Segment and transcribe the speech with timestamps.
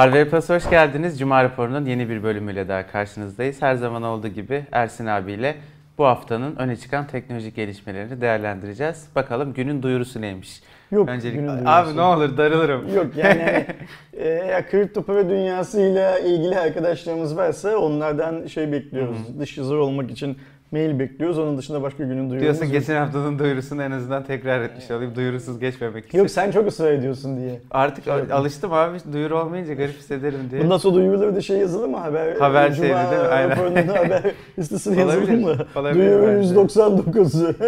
[0.00, 1.18] Hardware Plus hoş geldiniz.
[1.18, 3.62] Cuma raporunun yeni bir bölümüyle daha karşınızdayız.
[3.62, 5.56] Her zaman olduğu gibi Ersin abiyle
[5.98, 9.08] bu haftanın öne çıkan teknolojik gelişmelerini değerlendireceğiz.
[9.14, 10.62] Bakalım günün duyurusu neymiş?
[10.90, 11.70] Yok Öncelikle günün duyurusu.
[11.70, 12.94] abi ne olur darılırım.
[12.94, 13.66] Yok yani hani,
[14.16, 19.38] e, eğer kripto para dünyasıyla ilgili arkadaşlarımız varsa onlardan şey bekliyoruz.
[19.40, 20.38] Dış yazar olmak için
[20.72, 21.38] mail bekliyoruz.
[21.38, 22.72] Onun dışında başka günün duyurumuz Diyorsun yok.
[22.72, 25.14] geçen haftanın duyurusunu en azından tekrar etmiş olayım.
[25.14, 26.18] Duyurusuz geçmemek için.
[26.18, 27.60] Yok sen çok ısrar ediyorsun diye.
[27.70, 28.98] Artık al- alıştım abi.
[29.12, 30.62] Duyuru olmayınca garip hissederim diye.
[30.64, 32.36] Bundan sonra duyuruları da şey yazılı mı haber?
[32.36, 33.28] Haber Cuma şeydi değil mi?
[33.28, 33.50] Aynen.
[33.50, 34.22] raporunun haber
[34.58, 35.66] listesine yazılı Olabilir, mı?
[35.76, 36.54] olabilir Duyuru bence.
[36.54, 37.54] 199'u.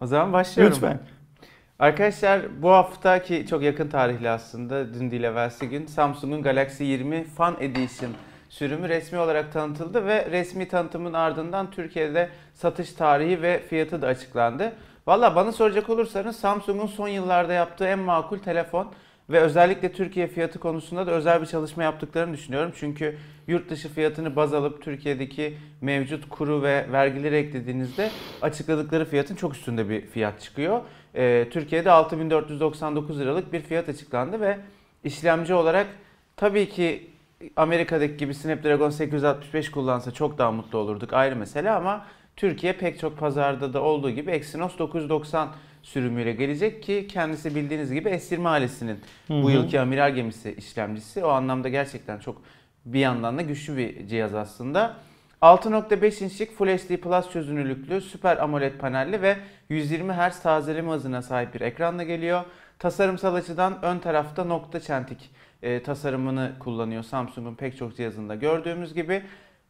[0.00, 0.74] O zaman başlıyorum.
[0.74, 0.98] Lütfen.
[1.78, 7.56] Arkadaşlar bu haftaki çok yakın tarihli aslında dün değil evvelsi gün Samsung'un Galaxy 20 Fan
[7.60, 8.10] Edition
[8.54, 14.72] sürümü resmi olarak tanıtıldı ve resmi tanıtımın ardından Türkiye'de satış tarihi ve fiyatı da açıklandı.
[15.06, 18.92] Valla bana soracak olursanız Samsung'un son yıllarda yaptığı en makul telefon
[19.30, 22.72] ve özellikle Türkiye fiyatı konusunda da özel bir çalışma yaptıklarını düşünüyorum.
[22.76, 28.10] Çünkü yurt dışı fiyatını baz alıp Türkiye'deki mevcut kuru ve vergileri eklediğinizde
[28.42, 30.80] açıkladıkları fiyatın çok üstünde bir fiyat çıkıyor.
[31.14, 34.58] Ee, Türkiye'de 6499 liralık bir fiyat açıklandı ve
[35.04, 35.86] işlemci olarak
[36.36, 37.13] tabii ki
[37.56, 42.06] Amerika'daki gibi Snapdragon 865 kullansa çok daha mutlu olurduk ayrı mesele ama
[42.36, 45.48] Türkiye pek çok pazarda da olduğu gibi Exynos 990
[45.82, 51.24] sürümüyle gelecek ki kendisi bildiğiniz gibi S20 ailesinin bu yılki amiral gemisi işlemcisi.
[51.24, 52.42] O anlamda gerçekten çok
[52.84, 54.96] bir yandan da güçlü bir cihaz aslında.
[55.42, 59.36] 6.5 inçlik Full HD Plus çözünürlüklü Süper AMOLED panelli ve
[59.68, 62.44] 120 Hz tazeleme hızına sahip bir ekranla geliyor.
[62.78, 65.30] Tasarımsal açıdan ön tarafta nokta çentik
[65.64, 69.22] e, tasarımını kullanıyor Samsung'un pek çok cihazında gördüğümüz gibi.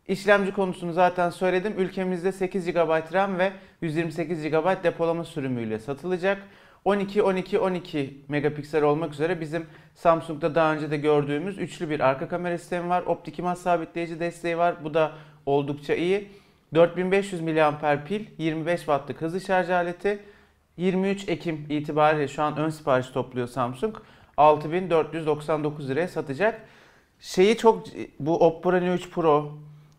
[0.09, 1.75] İşlemci konusunu zaten söyledim.
[1.79, 6.43] Ülkemizde 8 GB RAM ve 128 GB depolama sürümüyle satılacak.
[6.85, 12.29] 12 12 12 megapiksel olmak üzere bizim Samsung'da daha önce de gördüğümüz üçlü bir arka
[12.29, 13.03] kamera sistemi var.
[13.03, 14.75] Optik imaj sabitleyici desteği var.
[14.85, 15.13] Bu da
[15.47, 16.29] oldukça iyi.
[16.75, 20.19] 4500 mAh pil, 25 wattlık hızlı şarj aleti.
[20.77, 23.97] 23 Ekim itibariyle şu an ön sipariş topluyor Samsung.
[24.37, 26.61] 6499 liraya satacak.
[27.21, 27.85] Şeyi çok
[28.21, 29.53] bu Oppo Reno 3 Pro,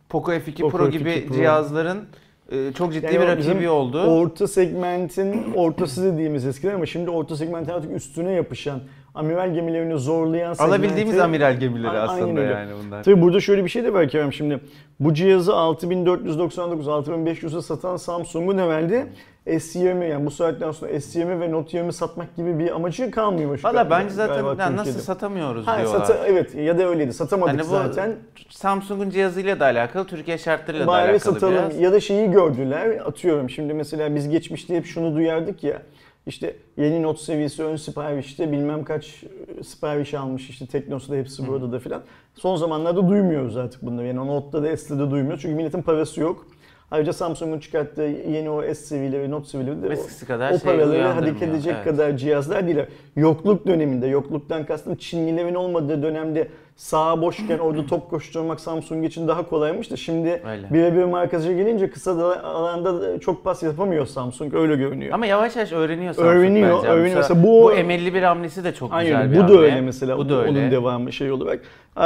[0.10, 1.36] Poco F2 Poco Pro F2 gibi Pro.
[1.36, 2.08] cihazların
[2.52, 4.02] e, çok ciddi Yani bir rakibi oldu.
[4.04, 8.82] Orta segmentin ortası dediğimiz eskiden ama şimdi orta segmentin artık üstüne yapışan,
[9.16, 10.76] amiral gemilerini zorlayan segmenti...
[10.76, 13.04] Alabildiğimiz amiral gemileri aslında yani bunlar.
[13.04, 14.60] Tabii burada şöyle bir şey de var Kerem şimdi.
[15.00, 19.08] Bu cihazı 6499, 6500'e satan Samsung'un evvelde
[19.48, 23.58] S20 yani bu saatten sonra S20 ve Note 20 satmak gibi bir amacı kalmıyor.
[23.58, 24.62] şu Valla bence zaten Türkiye'de.
[24.62, 26.06] yani nasıl satamıyoruz Ha, diyorlar.
[26.06, 27.14] sata- evet ya da öyleydi.
[27.14, 28.16] Satamadık Hani bu zaten.
[28.50, 31.80] Samsung'un cihazıyla da alakalı, Türkiye şartlarıyla da Bari alakalı satalım biraz.
[31.80, 35.82] ya da şeyi gördüler atıyorum şimdi mesela biz geçmişte hep şunu duyardık ya
[36.28, 39.24] işte yeni not seviyesi ön siparişte bilmem kaç
[39.64, 42.02] sipariş almış işte Teknosa'da hepsi burada da filan.
[42.36, 46.48] Son zamanlarda duymuyoruz artık bunları yani Note'da da S'de de duymuyoruz çünkü milletin parası yok.
[46.92, 50.60] Ayrıca Samsung'un çıkarttığı yeni o S seviyeleri ve Note seviyeleri de o- Eskisi kadar o
[50.60, 51.84] şey paraları hareket edecek Evet.
[51.86, 52.78] kadar cihazlar değil.
[53.16, 59.50] Yokluk döneminde, yokluktan kastım Çinlilerin olmadığı dönemde sağa boşken orada top koşturmak Samsung için daha
[59.50, 60.42] kolaymış da şimdi
[60.74, 65.14] birebir markajı gelince kısa da alanda da çok pas yapamıyor Samsung öyle görünüyor.
[65.14, 66.88] Ama yavaş yavaş öğreniyor Samsung Öğreniyor, bence.
[66.88, 67.16] öğreniyor.
[67.18, 69.54] Mesela bu, bu- M51 hamlesi de çok güzel Aynen bir bu hamle.
[69.54, 70.18] da öyle mesela.
[70.18, 70.60] Bu da öyle.
[70.60, 71.60] Onun devamı şey olarak.
[71.98, 72.04] Ee,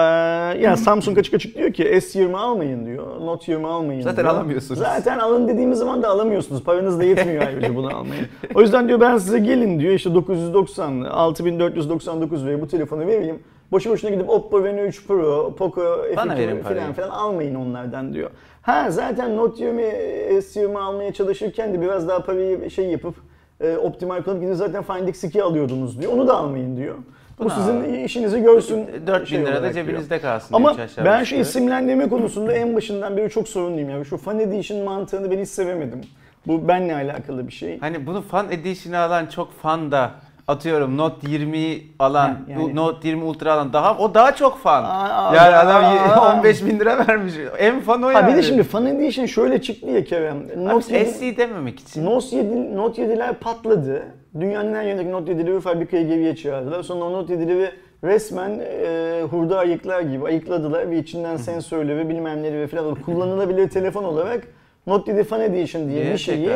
[0.64, 3.06] yani Samsung açık açık diyor ki S20 almayın diyor.
[3.22, 4.36] Note 20 almayın Zaten diyor.
[4.36, 4.80] alamıyorsunuz.
[4.80, 6.64] Zaten alın dediğimiz zaman da alamıyorsunuz.
[6.64, 8.26] Paranız da yetmiyor ayrıca bunu almayın.
[8.56, 13.40] O yüzden diyor ben size gelin diyor işte 990, 6499 ve bu telefonu vereyim.
[13.72, 16.80] Boşu boşuna gidip Oppo Reno 3 Pro, Poco Bana verin F2 parayı.
[16.82, 18.30] falan filan almayın onlardan diyor.
[18.62, 23.16] Ha zaten Note 20, S20 almaya çalışırken de biraz daha parayı şey yapıp
[23.62, 26.14] e, optimal kullanıp gidin zaten Find X2 alıyordunuz diyor.
[26.14, 26.96] Onu da almayın diyor.
[27.40, 28.88] Bu Bunu sizin işinizi görsün.
[29.08, 29.86] 4000 şey lira da olarak diyor.
[29.86, 30.56] cebinizde kalsın.
[30.56, 30.76] Ama
[31.06, 33.90] ben şu isimlendirme konusunda en başından beri çok sorunluyum.
[33.90, 36.02] Yani şu Fan Edition mantığını ben hiç sevemedim.
[36.48, 37.80] Bu benle alakalı bir şey.
[37.80, 40.12] Hani bunu Fan Edition'ı alan çok fan da
[40.54, 44.84] atıyorum Note 20 alan, Ha, yani- Note 20 Ultra alan daha o daha çok fan.
[44.84, 46.38] Aa, yani aa, adam aa.
[46.38, 47.34] 15 bin lira vermiş.
[47.58, 48.32] En fan o Ha yani.
[48.32, 50.38] bir de şimdi Fan Edition şöyle çıktı ya Kerem.
[50.38, 52.06] Abi Note 7, SE dememek için.
[52.06, 54.04] Note 7, Note 7'ler patladı.
[54.40, 56.84] Dünyanın her yerindeki Note 7'leri fabrikaya geriye çağırdılar.
[56.84, 57.70] Sonra o Note 7'leri
[58.04, 64.04] resmen e, hurda ayıklar gibi ayıkladılar ve içinden sensörleri bilmem neleri falan alıp kullanılabilir telefon
[64.04, 64.48] olarak
[64.90, 66.50] Note 7 Fan Edition diye Diye bir şeyi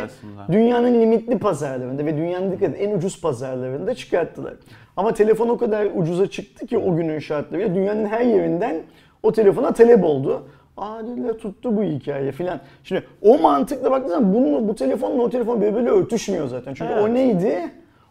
[0.52, 4.54] dünyanın limitli pazarlarında ve dünyanın dikkat en ucuz pazarlarında çıkarttılar.
[4.98, 8.76] Ama telefon o kadar ucuza çıktı ki o günün şartlarıyla dünyanın her yerinden
[9.24, 10.44] o telefona talep oldu.
[10.78, 12.60] Aa dediler tuttu bu hikaye filan.
[12.84, 16.74] Şimdi o mantıkla baktığınız zaman bunu, bu telefonla o telefon birbiriyle örtüşmüyor zaten.
[16.74, 17.04] Çünkü Evet.
[17.04, 17.60] o neydi?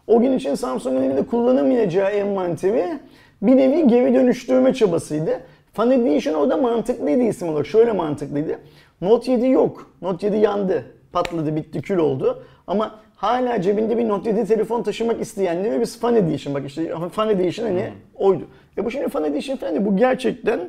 [0.07, 2.99] O gün için Samsung'un elinde kullanamayacağı envanteri
[3.41, 5.31] bir nevi geri dönüştürme çabasıydı.
[5.73, 7.67] Fan Edition orada mantıklıydı isim olarak.
[7.67, 8.59] Şöyle mantıklıydı.
[9.03, 9.91] Note 7 yok.
[10.01, 10.85] Note 7 yandı.
[11.11, 12.43] Patladı, bitti, kül oldu.
[12.67, 17.29] Ama hala cebinde bir Note 7 telefon taşımak isteyenlere biz Fan Edition bak işte Fan
[17.29, 18.43] Edition hani oydu.
[18.77, 19.85] Ya bu şimdi Fan Edition falan değil.
[19.85, 20.59] Bu gerçekten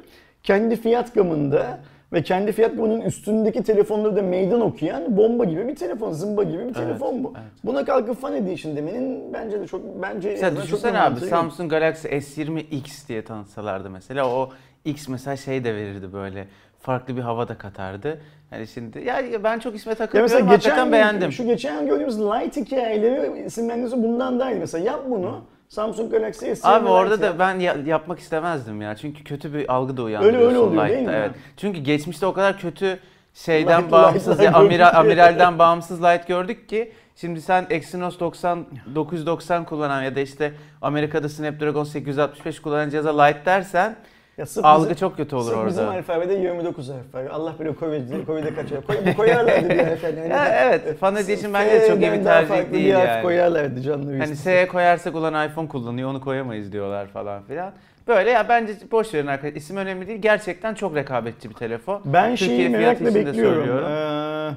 [0.42, 1.78] kendi fiyat gamında
[2.12, 6.68] ve kendi fiyat gamının üstündeki telefonları da meydan okuyan bomba gibi bir telefon, zımba gibi
[6.68, 7.32] bir telefon bu.
[7.36, 7.50] evet.
[7.64, 11.28] Buna kalkıp Fan Edition demenin bence de çok bence en Mesela düşünsene abi yok.
[11.28, 14.50] Samsung Galaxy S20X diye tanıtsalardı mesela o
[14.84, 16.48] X mesela şey de verirdi böyle
[16.84, 18.20] farklı bir hava da katardı.
[18.52, 21.32] Yani şimdi ya ben çok isme Ya takılıyorum mesela geçen gün- beğendim.
[21.32, 24.58] Şu geçen gördüğümüz Light hikayeleri isimlendirse bundan daha iyi.
[24.60, 25.40] Mesela yap bunu.
[25.68, 28.96] Samsung Galaxy S20 Abi orada Lite da ben ya- yapmak istemezdim ya.
[28.96, 31.18] Çünkü kötü bir algı da uyandırıyorsun Öyle- öyle oluyor değil Lite'da, mi?
[31.18, 31.30] Evet.
[31.56, 32.98] Çünkü geçmişte o kadar kötü
[33.34, 38.64] şeyden Light- bağımsız ya amiral, amiralden bağımsız Light gördük ki şimdi sen Exynos 90
[38.94, 40.52] 990 kullanan ya da işte
[40.82, 43.96] Amerika'da Snapdragon 865 kullanan cihaza Light dersen
[44.38, 45.96] Ya sırf algı bizim- çok kötü olur sırf Bizim orada.
[45.96, 47.24] alfabede 29 harf var.
[47.32, 48.86] Allah bilir Covid'de, Covid'e kaç harf.
[48.86, 50.28] Koy- Bu koyarlardı bir harf yani.
[50.30, 53.22] Ya evet, Fan Edition bence de çok iyi bir tercih farklı değil bir harf yani.
[53.22, 54.36] koyarlardı canlı bir Hani.
[54.36, 57.72] S'ye koyarsak ulan iPhone kullanıyor onu koyamayız diyorlar falan filan.
[58.08, 59.56] Böyle ya bence boş verin arkadaşlar.
[59.56, 60.18] İsim önemli değil.
[60.22, 62.02] Gerçekten çok rekabetçi bir telefon.
[62.04, 63.84] Ben Türkiye şeyi merakla için bekliyorum.
[63.90, 64.50] Ee,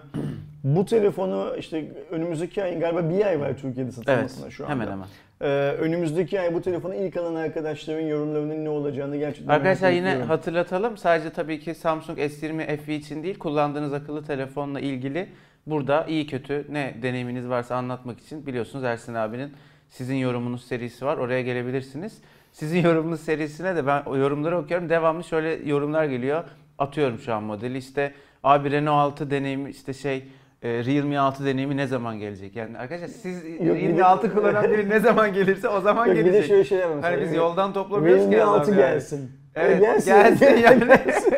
[0.64, 3.94] bu telefonu işte önümüzdeki ay galiba bir ay var Türkiye'de Evet.
[3.94, 4.74] satılmasına şu anda.
[4.74, 5.08] Hemen hemen.
[5.42, 5.48] Ee,
[5.80, 10.28] önümüzdeki ay bu telefonu ilk alan arkadaşların yorumlarının ne olacağını gerçekten Arkadaşlar yine ediyorum.
[10.30, 10.98] hatırlatalım.
[10.98, 15.30] Sadece tabii ki Samsung S20 FE için değil, kullandığınız akıllı telefonla ilgili
[15.68, 19.54] burada iyi kötü ne deneyiminiz varsa anlatmak için biliyorsunuz Ersin abinin
[19.90, 21.18] sizin yorumunuz serisi var.
[21.18, 22.18] Oraya gelebilirsiniz.
[22.52, 24.90] Sizin yorumunuz serisine de ben yorumları okuyorum.
[24.90, 26.44] Devamlı şöyle yorumlar geliyor.
[26.78, 27.78] Atıyorum şu an modeli.
[27.78, 28.14] İşte
[28.44, 30.24] abi Renault 6 deneyimi işte şey
[30.64, 32.56] e, Realme 6 deneyimi ne zaman gelecek?
[32.56, 36.20] Yani arkadaşlar siz de- Realme 6 kullanan biri ne zaman gelirse o zaman Yok, bir
[36.26, 36.48] de gelecek.
[36.48, 37.02] şöyle şey yapalım.
[37.02, 38.80] Hani biz yoldan toplamıyoruz ki Realme adam 6 yani.
[38.80, 39.32] gelsin.
[39.56, 40.12] Evet, gelsin.
[40.12, 40.80] gelsin yani.
[40.88, 41.34] Gelsin.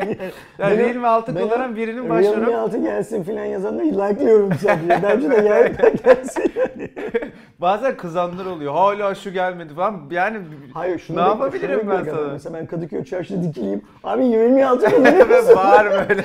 [0.60, 5.04] Yani Benim- Realme 6 benim kullanan birinin Realme başvurup 6 gelsin filan yazanları like'lıyorum sadece.
[5.04, 6.51] Bence de gerçekten gelsin.
[6.56, 6.89] Yani.
[7.62, 8.74] bazen kızanlar oluyor.
[8.74, 10.02] Hala şu gelmedi falan.
[10.12, 10.38] Yani
[10.74, 12.28] Hayır şunu Ne bek- yapabilirim şunu ben sana?
[12.32, 13.82] Mesela ben Kadıköy çarşıda dikileyim.
[14.04, 16.24] Abi 26 kullanıyor ve bağır böyle.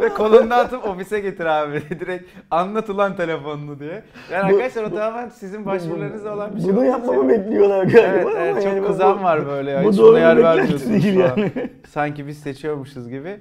[0.00, 1.82] ve kolundan atıp ofise getir abi.
[2.00, 4.02] Direkt anlat ulan telefonunu diye.
[4.32, 6.76] Yani Bu- arkadaşlar o bu- tamamen sizin başvurularınızla olan bir şey.
[6.76, 9.84] Bunu yapmamı için- bekliyorlar galiba Evet, evet çok yani bu- kızan var böyle ya.
[9.84, 11.52] bu Hiç doğru yer vermiyorsunuz yani.
[11.88, 13.36] Sanki biz seçiyormuşuz gibi.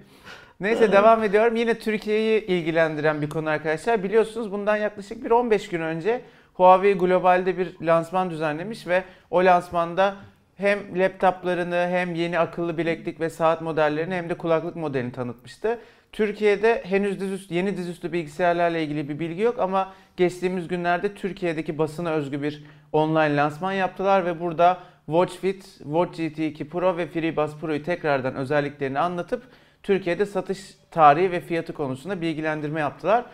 [0.59, 1.55] Neyse devam ediyorum.
[1.55, 4.03] Yine Türkiye'yi ilgilendiren bir konu arkadaşlar.
[4.03, 6.21] Biliyorsunuz bundan yaklaşık bir 15 gün önce
[6.55, 10.15] Huawei globalde bir lansman düzenlemiş ve o lansmanda
[10.57, 15.79] hem laptoplarını hem yeni akıllı bileklik ve saat modellerini hem de kulaklık modelini tanıtmıştı.
[16.11, 22.11] Türkiye'de henüz dizüstü, yeni dizüstü bilgisayarlarla ilgili bir bilgi yok ama geçtiğimiz günlerde Türkiye'deki basına
[22.11, 27.83] özgü bir online lansman yaptılar ve burada Watch Fit, Watch GT2 Pro ve FreeBuds Pro'yu
[27.83, 29.43] tekrardan özelliklerini anlatıp
[29.83, 30.59] Türkiye'de satış
[30.91, 33.25] tarihi ve fiyatı konusunda bilgilendirme yaptılar.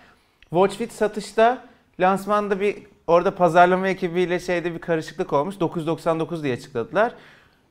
[0.41, 1.65] Watch Fit satışta
[1.99, 5.59] lansmanda bir orada pazarlama ekibiyle şeyde bir karışıklık olmuş.
[5.59, 7.13] 999 diye açıkladılar.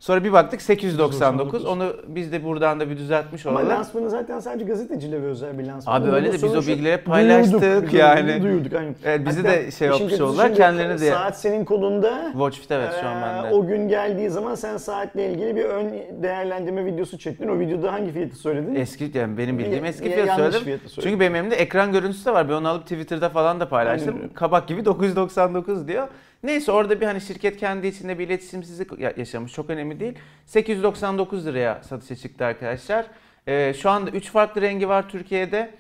[0.00, 1.19] Sonra bir baktık 899.
[1.19, 1.64] 899.
[1.64, 3.70] Onu biz de buradan da bir düzeltmiş Ama olalım.
[3.70, 6.00] lansmanı zaten sadece gazetecilere özel bir lansman.
[6.02, 8.43] Abi öyle de biz o bilgileri paylaştık duyurduk, yani.
[8.43, 8.73] Duyurduk.
[8.75, 8.93] Hani.
[9.05, 10.55] Evet, bizi Hatta de şey yapmış oldular.
[10.55, 12.29] Kendilerini de Saat senin kolunda.
[12.32, 13.55] Watch Fit evet şu an bende.
[13.55, 15.92] O gün geldiği zaman sen saatle ilgili bir ön
[16.23, 17.49] değerlendirme videosu çektin.
[17.49, 18.75] O videoda hangi fiyatı söyledin?
[18.75, 20.64] Eski yani benim bildiğim eski ya- fiyat yanlış söyledim.
[20.64, 21.11] fiyatı söyledin.
[21.11, 22.49] Çünkü benim elimde ekran görüntüsü de var.
[22.49, 24.14] Ben onu alıp Twitter'da falan da paylaştım.
[24.16, 24.28] Aynen.
[24.28, 26.09] Kabak gibi 999 diyor.
[26.42, 29.52] Neyse orada bir hani şirket kendi içinde bir iletişimsizlik ya- yaşamış.
[29.52, 30.14] Çok önemli değil.
[30.47, 33.06] 899 liraya satışa çıktı arkadaşlar.
[33.47, 35.70] Ee, şu anda 3 farklı rengi var Türkiye'de.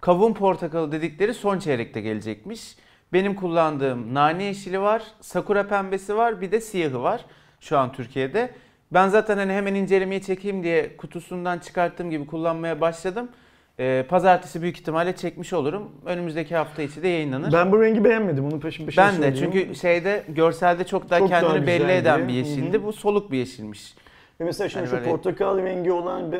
[0.00, 2.76] Kavun portakalı dedikleri son çeyrekte gelecekmiş.
[3.12, 7.24] Benim kullandığım nane yeşili var, sakura pembesi var, bir de siyahı var
[7.60, 8.50] şu an Türkiye'de.
[8.92, 13.28] Ben zaten hani hemen incelemeye çekeyim diye kutusundan çıkarttığım gibi kullanmaya başladım.
[13.78, 15.90] Ee, pazartesi büyük ihtimalle çekmiş olurum.
[16.06, 17.44] Önümüzdeki hafta içi de yayınlanır.
[17.52, 18.44] Ben, Ben bu rengi beğenmedim.
[18.46, 19.36] Onu peşin peşin de söyleyeyim.
[19.52, 21.92] çünkü şeyde görselde çok daha Çok daha kendini belli güzeldi.
[22.00, 22.84] eden bir yeşildi.
[22.84, 23.94] Bu soluk bir yeşilmiş.
[24.40, 26.32] Ve mesela şimdi Hani şu böyle- portakal rengi olan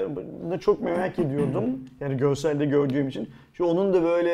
[0.51, 1.65] da çok merak ediyordum.
[2.01, 3.31] Yani görselde gördüğüm için.
[3.55, 4.33] Şu onun da böyle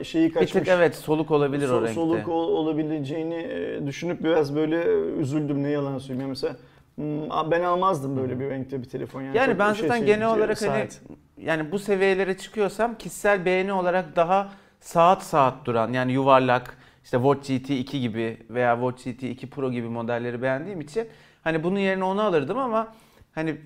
[0.00, 0.52] e, şeyi Bir kaçmış.
[0.52, 1.94] tık evet soluk olabilir o sol- renkte.
[1.94, 4.84] soluk ol- olabileceğini e, düşünüp biraz böyle
[5.20, 6.20] üzüldüm ne yalan söyleyeyim.
[6.20, 6.56] Yani Mesela
[6.96, 9.22] hmm, a- ben almazdım böyle bir renkte bir telefon.
[9.22, 11.00] Yani, Yani çok ben şey- zaten şey- genel olarak hani saat.
[11.38, 14.48] Yani bu seviyelere çıkıyorsam kişisel beğeni olarak daha
[14.80, 19.72] saat saat duran yani yuvarlak işte Watch GT 2 gibi veya Watch GT 2 Pro
[19.72, 21.08] gibi modelleri beğendiğim için
[21.44, 22.88] hani bunun yerine onu alırdım ama
[23.34, 23.56] hani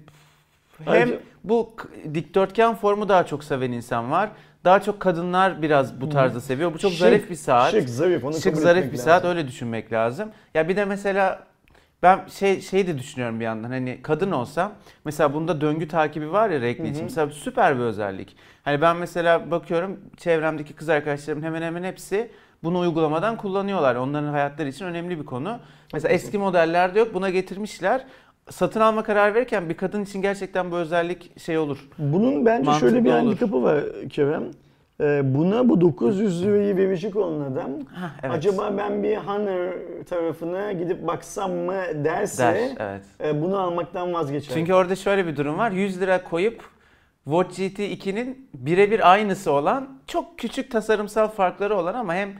[0.84, 1.74] hem Ayrıca- bu
[2.14, 4.30] dikdörtgen formu daha çok seven insan var.
[4.64, 6.74] daha çok kadınlar biraz bu tarzda seviyor.
[6.74, 7.70] Bu çok Şık, zarif bir saat.
[7.70, 8.24] Şık, zarif.
[8.24, 9.04] Onu Şık zarif bir lazım.
[9.04, 10.30] saat öyle düşünmek lazım.
[10.54, 11.46] Ya bir de mesela
[12.02, 14.72] ben şey şey de düşünüyorum bir yandan hani kadın olsam
[15.04, 18.36] mesela bunda döngü takibi var ya renkli için mesela süper bir özellik.
[18.64, 22.30] Hani ben mesela bakıyorum çevremdeki kız arkadaşlarım hemen hemen hepsi
[22.64, 23.94] bunu uygulamadan kullanıyorlar.
[23.94, 25.58] Onların hayatları için önemli bir konu.
[25.92, 28.04] Mesela eski modellerde yok buna getirmişler.
[28.50, 31.88] Satın alma karar verirken bir kadın için gerçekten bu özellik şey olur.
[31.98, 33.18] Bunun bence Mantıklı şöyle bir olur.
[33.18, 34.44] handikapı var Kerem.
[35.00, 38.34] Ee, buna bu 900 lirayı verecek olan adam Hah, evet.
[38.34, 39.72] acaba ben bir Honor
[40.04, 43.02] tarafına gidip baksam mı derse Der, evet.
[43.24, 44.54] e, bunu almaktan vazgeçer.
[44.54, 45.70] Çünkü orada şöyle bir durum var.
[45.70, 46.64] 100 lira koyup
[47.24, 52.32] Watch GT 2'nin birebir aynısı olan çok küçük tasarımsal farkları olan ama hem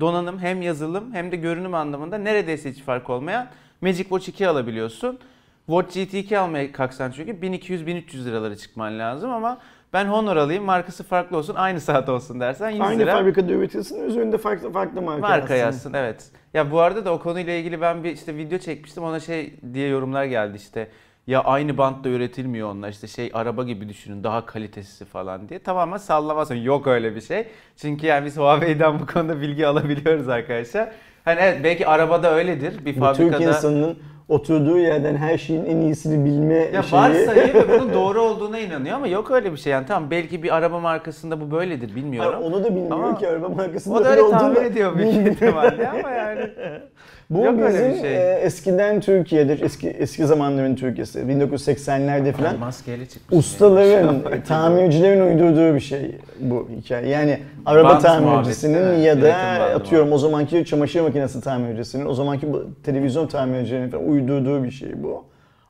[0.00, 3.46] donanım hem yazılım hem de görünüm anlamında neredeyse hiç fark olmayan
[3.80, 5.18] Magic Watch 2 alabiliyorsun.
[5.66, 9.58] Watch GT 2 almaya kalksan çünkü 1200-1300 liralara çıkman lazım ama
[9.94, 14.04] ben Honor alayım markası farklı olsun aynı saat olsun dersen 100 Aynı lira fabrikada üretilsin
[14.04, 15.74] üzerinde farklı farklı marka, marka yazsın.
[15.74, 16.30] yazsın evet.
[16.54, 19.88] Ya bu arada da o konuyla ilgili ben bir işte video çekmiştim ona şey diye
[19.88, 20.88] yorumlar geldi işte
[21.26, 25.58] ya aynı bantla üretilmiyor onlar işte şey araba gibi düşünün daha kalitesi falan diye.
[25.58, 27.48] Tamamen sallamasın yok öyle bir şey.
[27.76, 30.92] Çünkü yani biz Huawei'den bu konuda bilgi alabiliyoruz arkadaşlar.
[31.24, 33.44] Hani evet belki arabada öyledir bir Bu Türk fabrikada.
[33.44, 33.98] insanının
[34.28, 37.02] oturduğu yerden her şeyin en iyisini bilme Ya şeyi.
[37.02, 40.54] varsayıyor ve bunun doğru olduğuna inanıyor ama yok öyle bir şey yani tamam belki bir
[40.56, 42.42] araba markasında bu böyledir Hayır, bilmiyorum.
[42.42, 45.32] onu da bilmiyor Ama ki araba markasında O da öyle öyle tahmin olduğunu ediyor büyük
[45.32, 46.50] ihtimalle ama yani.
[47.30, 48.16] Bu Yok bizim bir şey.
[48.16, 53.38] e, eskiden Türkiye'de, eski eski zamanların Türkiye'si, 1980'lerde falan Maskeyle çıkmış.
[53.38, 57.08] ustaların, tamircilerin uydurduğu bir şey bu hikaye.
[57.08, 59.34] Yani araba Bant tamircisinin ya da
[59.74, 62.46] atıyorum o zamanki çamaşır makinesi tamircisinin, o zamanki
[62.84, 65.24] televizyon tamircilerinin falan uydurduğu bir şey bu.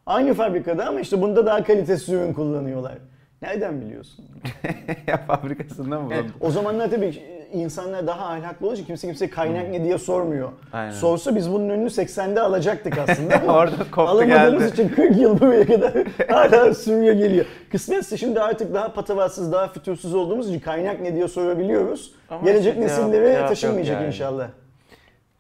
[0.07, 2.93] Aynı fabrikada ama işte bunda daha kalitesiz ürün kullanıyorlar.
[3.43, 4.25] Nereden biliyorsun?
[5.07, 6.09] ya fabrikasında mı?
[6.15, 7.11] Evet, o zamanlar tabii
[7.55, 10.49] insanlar daha ahlaklı için kimse kimse kaynak ne diye sormuyor.
[10.73, 10.91] Aynen.
[10.91, 14.73] Sorsa biz bunun önünü 80'de alacaktık aslında ama Orada koptu alamadığımız geldi.
[14.73, 15.93] için 40 yıl buraya kadar
[16.31, 17.47] hala sürüyor geliyor.
[17.71, 22.13] Kısmetse şimdi artık daha patavatsız, daha fütursuz olduğumuz için kaynak ne diye sorabiliyoruz.
[22.31, 24.07] Ama Gelecek işte nesillere cevap taşınmayacak yani.
[24.07, 24.49] inşallah.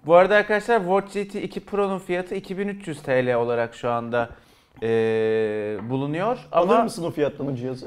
[0.07, 4.29] Bu arada arkadaşlar Watch GT 2 Pro'nun fiyatı 2300 TL olarak şu anda
[4.83, 4.89] eee,
[5.91, 6.39] bulunuyor.
[6.53, 7.87] Alır Ama mısın o fiyattan o cihazı?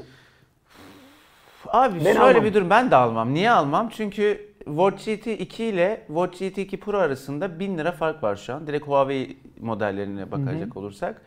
[1.72, 2.44] Abi Ben şöyle almam.
[2.44, 3.34] bir durum ben de almam.
[3.34, 3.88] Niye almam?
[3.92, 8.54] Çünkü Watch GT 2 ile Watch GT 2 Pro arasında 1000 lira fark var şu
[8.54, 8.66] an.
[8.66, 11.22] Direkt Huawei modellerine bakacak olursak.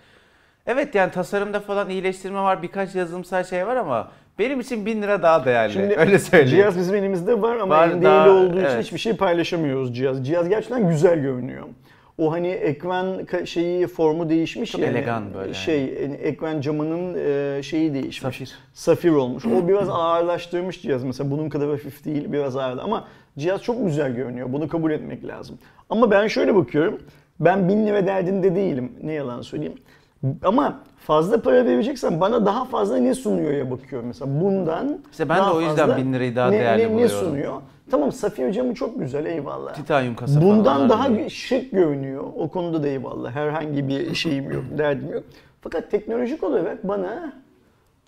[0.65, 5.21] Evet yani tasarımda falan iyileştirme var, birkaç yazılımsal şey var ama benim için 1000 lira
[5.23, 5.73] daha değerli.
[5.73, 6.49] Şimdi Öyle söyleyeyim.
[6.57, 8.83] Cihaz bizim elimizde var ama Var, NDA'li daha- olduğu için evet.
[8.83, 10.27] hiçbir şey paylaşamıyoruz cihaz.
[10.27, 11.63] Cihaz gerçekten güzel görünüyor.
[12.21, 14.91] O hani ekran şeyi formu değişmiş Çok yani.
[14.97, 18.21] elegan böyle Şey yani ekran camının e, şeyi değişmiş.
[18.21, 18.55] Safir.
[18.73, 19.45] Safir olmuş.
[19.45, 21.31] O biraz ağırlaştırmış cihaz mesela.
[21.31, 22.77] Bunun kadar hafif değil, biraz ağır.
[22.77, 24.53] Ama cihaz çok güzel görünüyor.
[24.53, 25.57] Bunu kabul etmek lazım.
[25.89, 26.99] Ama ben şöyle bakıyorum.
[27.39, 28.91] Ben bin lira derdinde değilim.
[29.03, 29.77] Ne yalan söyleyeyim.
[30.43, 34.41] Ama fazla para vereceksen bana daha fazla ne sunuyor ya bakıyorum mesela.
[34.41, 37.17] Bundan İşte ben de o yüzden bin lirayı daha ne, değerli ne, ne buluyorum.
[37.17, 37.61] sunuyor?
[37.91, 39.73] Tamam Safir camı çok güzel eyvallah.
[39.73, 40.41] Titanyum kasa.
[40.41, 42.23] Bundan daha da- şık görünüyor.
[42.37, 43.31] O konuda da eyvallah.
[43.31, 45.23] Herhangi bir şeyim yok, derdim yok.
[45.61, 47.33] Fakat teknolojik olarak bana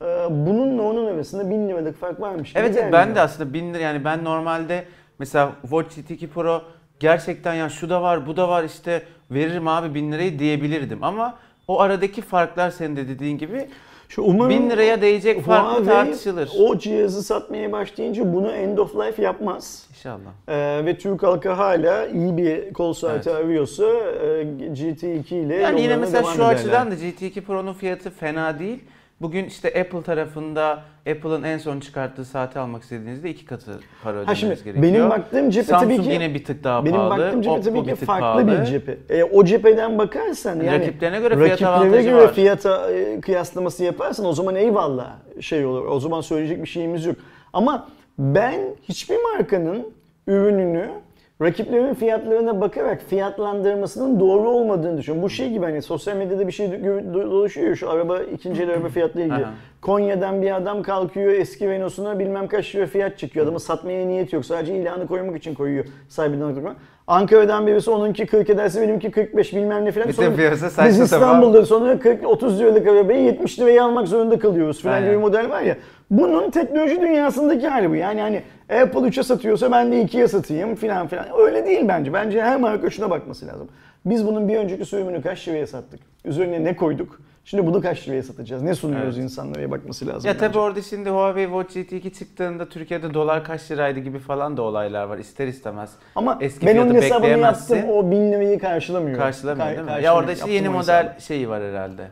[0.01, 3.73] e, bununla onun arasında bin liralık fark varmış gibi Evet evet, ben de aslında 1000
[3.73, 4.85] lira yani ben normalde
[5.19, 6.61] mesela Watch GT 2 Pro
[6.99, 11.37] gerçekten ya şu da var bu da var işte veririm abi 1000 lirayı diyebilirdim ama
[11.67, 13.67] o aradaki farklar senin de dediğin gibi
[14.15, 16.49] Şu umarım 1000 liraya değecek fark mı tartışılır.
[16.59, 19.87] O cihazı satmaya başlayınca bunu end of life yapmaz.
[19.89, 20.31] İnşallah.
[20.47, 24.43] Ee, ve Türk halkı hala iyi bir kol saati arıyorsa e,
[24.73, 26.49] GT2 ile Yani yine mesela şu ederler.
[26.55, 28.79] açıdan da GT2 Pro'nun fiyatı fena değil.
[29.21, 34.39] Bugün işte Apple tarafında Apple'ın en son çıkarttığı saati almak istediğinizde iki katı para ödemeniz
[34.39, 34.83] şimdi gerekiyor.
[34.83, 37.23] benim baktığım cephe Samsung tabii ki yine bir tık daha benim pahalı.
[37.23, 38.47] baktığım cephe Oppo tabii bir ki tık farklı pahalı.
[38.61, 38.97] bir cephe.
[39.09, 42.33] E, o cepheden bakarsan yani Rakiplerine göre fiyat rakiplere avantajı göre var.
[42.33, 45.85] fiyata e, kıyaslaması yaparsan o zaman eyvallah şey olur.
[45.85, 47.15] O zaman söyleyecek bir şeyimiz yok.
[47.53, 49.93] Ama ben hiçbir markanın
[50.27, 50.89] ürününü
[51.41, 55.23] rakiplerin fiyatlarına bakarak fiyatlandırmasının doğru olmadığını düşünüyorum.
[55.23, 59.23] Bu şey gibi hani sosyal medyada bir şey dolaşıyor şu araba ikinci el araba fiyatları
[59.25, 59.45] ilgili.
[59.81, 63.45] Konya'dan bir adam kalkıyor eski Renault'suna bilmem kaç lira fiyat çıkıyor.
[63.45, 64.45] Adamın satmaya niyet yok.
[64.45, 66.75] Sadece ilanı koymak için koyuyor sahibinden.
[67.07, 70.07] Ankara'dan birisi onunki 40 ederse benimki 45 bilmem ne falan.
[70.07, 70.37] Bütün Sonra
[70.87, 70.99] biz.
[70.99, 75.07] İstanbul'da sonra 40 30 liralık arabayı 70 liraya almak zorunda kalıyoruz falan Aynen.
[75.07, 75.77] gibi model var ya.
[76.09, 77.95] Bunun teknoloji dünyasındaki hali bu.
[77.95, 81.25] Yani hani Apple 3'e satıyorsa ben de 2'ye satayım filan filan.
[81.39, 82.13] Öyle değil bence.
[82.13, 83.67] Bence her marka şuna bakması lazım.
[84.05, 85.99] Biz bunun bir önceki sürümünü kaç liraya sattık?
[86.25, 87.19] Üzerine ne koyduk?
[87.45, 88.61] Şimdi bunu kaç liraya satacağız?
[88.61, 89.23] Ne sunuyoruz Evet.
[89.23, 90.27] insanlara bakması lazım.
[90.27, 94.57] Ya tabii orada şimdi Huawei Watch GT 2 çıktığında Türkiye'de dolar kaç liraydı gibi falan
[94.57, 95.91] da olaylar var ister istemez.
[96.15, 97.79] Ama eski ben onun hesabını yaptım.
[97.89, 99.17] O 1000 lirayı karşılamıyor.
[99.17, 99.89] Karşılamıyor Kar- değil mi?
[99.91, 100.21] Ya karşılamıyor.
[100.21, 101.21] orada işte yeni model hesabı.
[101.21, 102.07] şeyi var herhalde.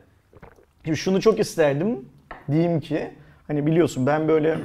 [0.86, 2.06] Şimdi şunu çok isterdim.
[2.52, 3.12] Diyeyim ki
[3.48, 4.58] hani biliyorsun ben böyle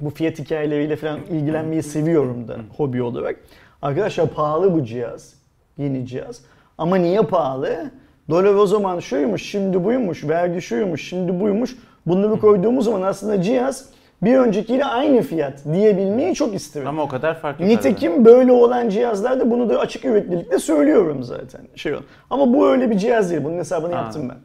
[0.00, 3.36] bu fiyat hikayeleriyle falan ilgilenmeyi seviyorum da hobi olarak.
[3.82, 5.34] Arkadaşlar pahalı bu cihaz.
[5.78, 6.40] Yeni cihaz.
[6.78, 7.90] Ama niye pahalı?
[8.30, 11.76] Dolar o zaman şuymuş, şimdi buymuş, vergi şuymuş, şimdi buymuş.
[12.06, 13.88] Bunları koyduğumuz zaman aslında cihaz
[14.22, 16.88] bir öncekiyle aynı fiyat diyebilmeyi çok isterim.
[16.88, 17.68] Ama o kadar fark yok.
[17.68, 21.60] Nitekim böyle olan cihazlarda bunu da açık yüreklilikle söylüyorum zaten.
[21.74, 21.94] Şey.
[22.30, 23.44] Ama bu öyle bir cihaz değil.
[23.44, 24.00] Bunun hesabını Ha.
[24.00, 24.36] yaptım ben.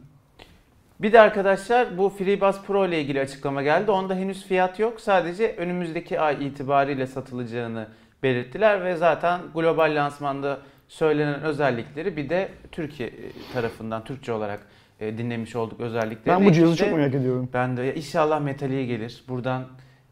[1.01, 3.91] Bir de arkadaşlar bu FreeBuds Pro ile ilgili açıklama geldi.
[3.91, 5.01] Onda henüz fiyat yok.
[5.01, 7.88] Sadece önümüzdeki ay itibariyle satılacağını
[8.24, 13.13] belirttiler ve zaten global lansmanda söylenen özellikleri bir de Türkiye e,
[13.53, 14.60] tarafından Türkçe olarak
[15.00, 16.36] e, dinlemiş olduk özellikleri.
[16.36, 17.50] Ben bu cihazı İşte çok merak ediyorum.
[17.53, 19.24] Ben de inşallah metaliğe gelir.
[19.27, 19.63] Buradan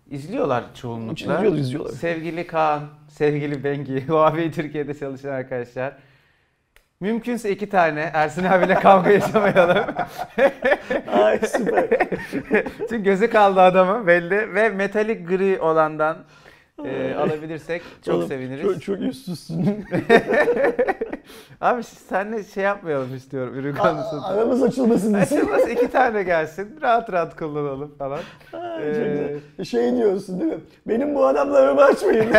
[0.09, 1.13] izliyorlar çoğunlukla.
[1.13, 1.91] İzliyorlar, izliyorlar.
[1.91, 5.93] Sevgili Kaan, sevgili Bengi, Huawei Türkiye'de çalışan arkadaşlar.
[7.01, 9.85] Mümkünse iki tane Ersin abiyle kavga yaşamayalım.
[11.13, 11.87] Ay süper.
[12.79, 16.17] Çünkü gözü kaldı adamın belli ve metalik gri olandan
[16.85, 18.61] e, alabilirsek çok Oğlum, seviniriz.
[18.63, 19.85] Çok, çok üstsüzsün.
[21.61, 24.25] Abi senle şey yapmayalım istiyorum ürün konusunda.
[24.25, 25.23] Aramız açılmasın diye.
[25.23, 28.19] Açılmaz iki tane gelsin rahat rahat kullanalım falan.
[28.53, 28.83] Ay,
[29.59, 29.65] Ee.
[29.65, 30.59] Şey diyorsun değil mi?
[30.87, 32.33] Benim bu adamlarımı açmayın.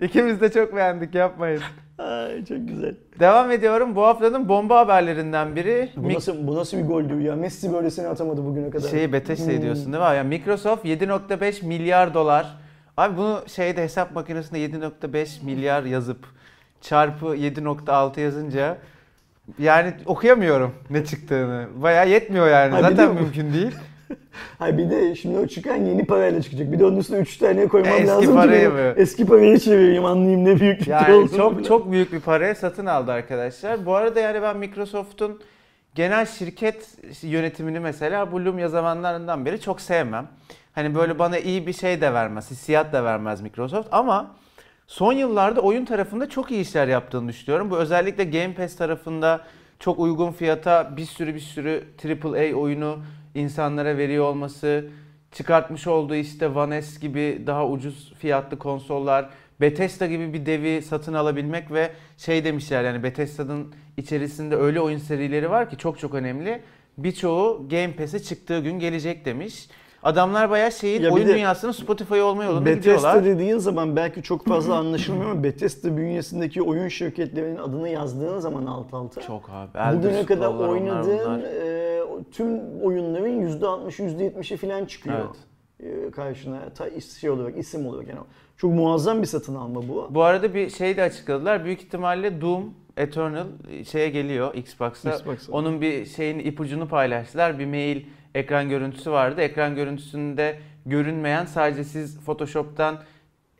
[0.00, 1.62] İkimiz de çok beğendik yapmayın.
[2.00, 2.94] Ay çok güzel.
[3.20, 3.96] Devam ediyorum.
[3.96, 5.88] Bu haftanın bomba haberlerinden biri.
[5.96, 7.36] Bu Mik- nasıl, bu nasıl bir goldü ya?
[7.36, 8.88] Messi böylesini atamadı bugüne kadar.
[8.88, 9.62] Şeyi Bethesda Hmm.
[9.62, 10.16] diyorsun değil mi?
[10.16, 12.56] Ya Microsoft 7.5 milyar dolar.
[12.96, 16.18] Abi bunu şeyde hesap makinesinde 7.5 milyar yazıp
[16.80, 18.78] çarpı 7.6 yazınca
[19.58, 21.66] yani okuyamıyorum ne çıktığını.
[21.76, 22.74] Bayağı yetmiyor yani.
[22.74, 23.76] Ay, Zaten mümkün değil.
[24.58, 26.72] Hayır bir de şimdi o çıkan yeni parayla çıkacak.
[26.72, 28.94] Bir de onun üstüne 3 tane koymam Eski lazım ki parayı mı?
[28.96, 31.36] eski parayı çevireyim anlayayım ne büyüklükte Yani olduğunu.
[31.36, 33.86] çok çok büyük bir paraya satın aldı arkadaşlar.
[33.86, 35.40] Bu arada yani ben Microsoft'un
[35.94, 36.88] genel şirket
[37.22, 40.28] yönetimini mesela bu Lumia zamanlarından beri çok sevmem.
[40.72, 44.30] Hani böyle bana iyi bir şey de vermez, hissiyat da vermez Microsoft ama
[44.86, 47.70] son yıllarda oyun tarafında çok iyi işler yaptığını düşünüyorum.
[47.70, 49.40] Bu özellikle Game Pass tarafında
[49.78, 51.84] çok uygun fiyata bir sürü bir sürü
[52.24, 52.98] AAA oyunu
[53.34, 54.84] insanlara veriyor olması,
[55.32, 61.14] çıkartmış olduğu işte One S gibi daha ucuz fiyatlı konsollar, Bethesda gibi bir devi satın
[61.14, 66.60] alabilmek ve şey demişler yani Bethesda'nın içerisinde öyle oyun serileri var ki çok çok önemli.
[66.98, 69.68] Birçoğu Game Pass'e çıktığı gün gelecek demiş.
[70.02, 73.24] Adamlar bayağı şeyin Ya oyun dünyasının Spotify olma yolunda Bethesda gidiyorlar.
[73.24, 78.94] dediğin zaman belki çok fazla anlaşılmıyor ama Bethesda bünyesindeki oyun şirketlerinin adını yazdığın zaman alt
[78.94, 79.98] alta Çok abi.
[79.98, 81.38] Bugüne kadar Scroll'lar, onlar, oynadığın bunlar.
[81.40, 81.79] e,
[82.32, 85.28] tüm oyunların %60 %70'i falan çıkıyor.
[85.80, 86.06] Evet.
[86.06, 88.20] e, karşına ta şey olarak isim olarak yani
[88.56, 90.08] çok muazzam bir satın alma bu.
[90.10, 91.64] Bu arada bir şey de açıkladılar.
[91.64, 93.46] Büyük ihtimalle Doom Eternal
[93.90, 95.14] şeye geliyor Xbox'a.
[95.14, 95.52] Xbox'a.
[95.52, 97.58] Onun bir şeyin ipucunu paylaştılar.
[97.58, 98.02] Bir mail
[98.34, 99.40] ekran görüntüsü vardı.
[99.40, 102.98] Ekran görüntüsünde görünmeyen sadece siz Photoshop'tan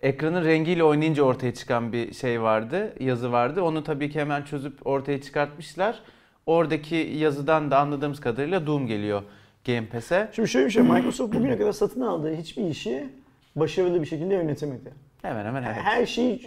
[0.02, 3.62] ekranın rengiyle oynayınca ortaya çıkan bir şey vardı, yazı vardı.
[3.62, 6.02] Onu tabii ki hemen çözüp ortaya çıkartmışlar.
[6.46, 9.22] Oradaki yazıdan da anladığımız kadarıyla Doom geliyor
[9.66, 10.28] Game Pass'e.
[10.32, 13.08] Şimdi şöyle bir şey Microsoft bugüne kadar satın aldığı hiçbir işi
[13.56, 14.92] başarılı bir şekilde yönetemedi.
[15.22, 15.76] Hemen hemen evet.
[15.76, 16.46] Her şey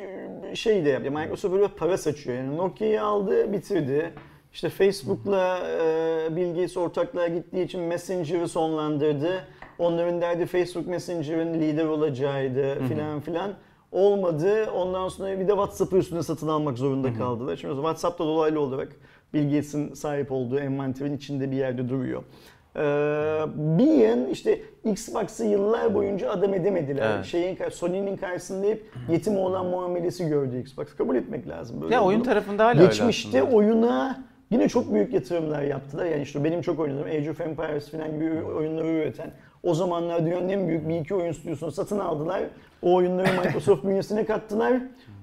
[0.53, 1.13] şey de yapıyor.
[1.13, 2.38] Microsoft böyle para saçıyor.
[2.38, 4.13] Yani Nokia'yı aldı, bitirdi.
[4.53, 9.47] İşte Facebook'la e, Bill Gates ortaklığa gittiği için Messenger'ı sonlandırdı.
[9.79, 13.53] Onların derdi Facebook Messenger'ın lider olacağıydı filan filan.
[13.93, 14.71] Olmadı.
[14.75, 17.56] Ondan sonra bir de WhatsApp'ı üstüne satın almak zorunda kaldılar.
[17.56, 18.88] Şimdi WhatsApp da dolaylı olarak
[19.34, 22.23] Bill Gates'in sahip olduğu envanterin içinde bir yerde duruyor.
[22.75, 22.79] Ee,
[23.56, 27.15] bir yıl işte Xbox'ı yıllar boyunca adam edemediler.
[27.15, 27.25] Evet.
[27.25, 30.95] Şeyin Sony'nin karşısında hep yetim olan muamelesi gördü Xbox.
[30.95, 31.82] Kabul etmek lazım.
[31.82, 32.29] Böyle Ya oyun olduğunu.
[32.29, 33.56] tarafında hala öyle Geçmişte aslında.
[33.58, 36.06] oyuna yine çok büyük yatırımlar yaptılar.
[36.06, 39.32] Yani işte benim çok oynadığım Age of Empires falan gibi oyunları üreten
[39.63, 42.43] o zamanlar dünyanın en büyük bir iki oyun stüdyosunu satın aldılar.
[42.82, 44.73] O oyunları Microsoft bünyesine kattılar.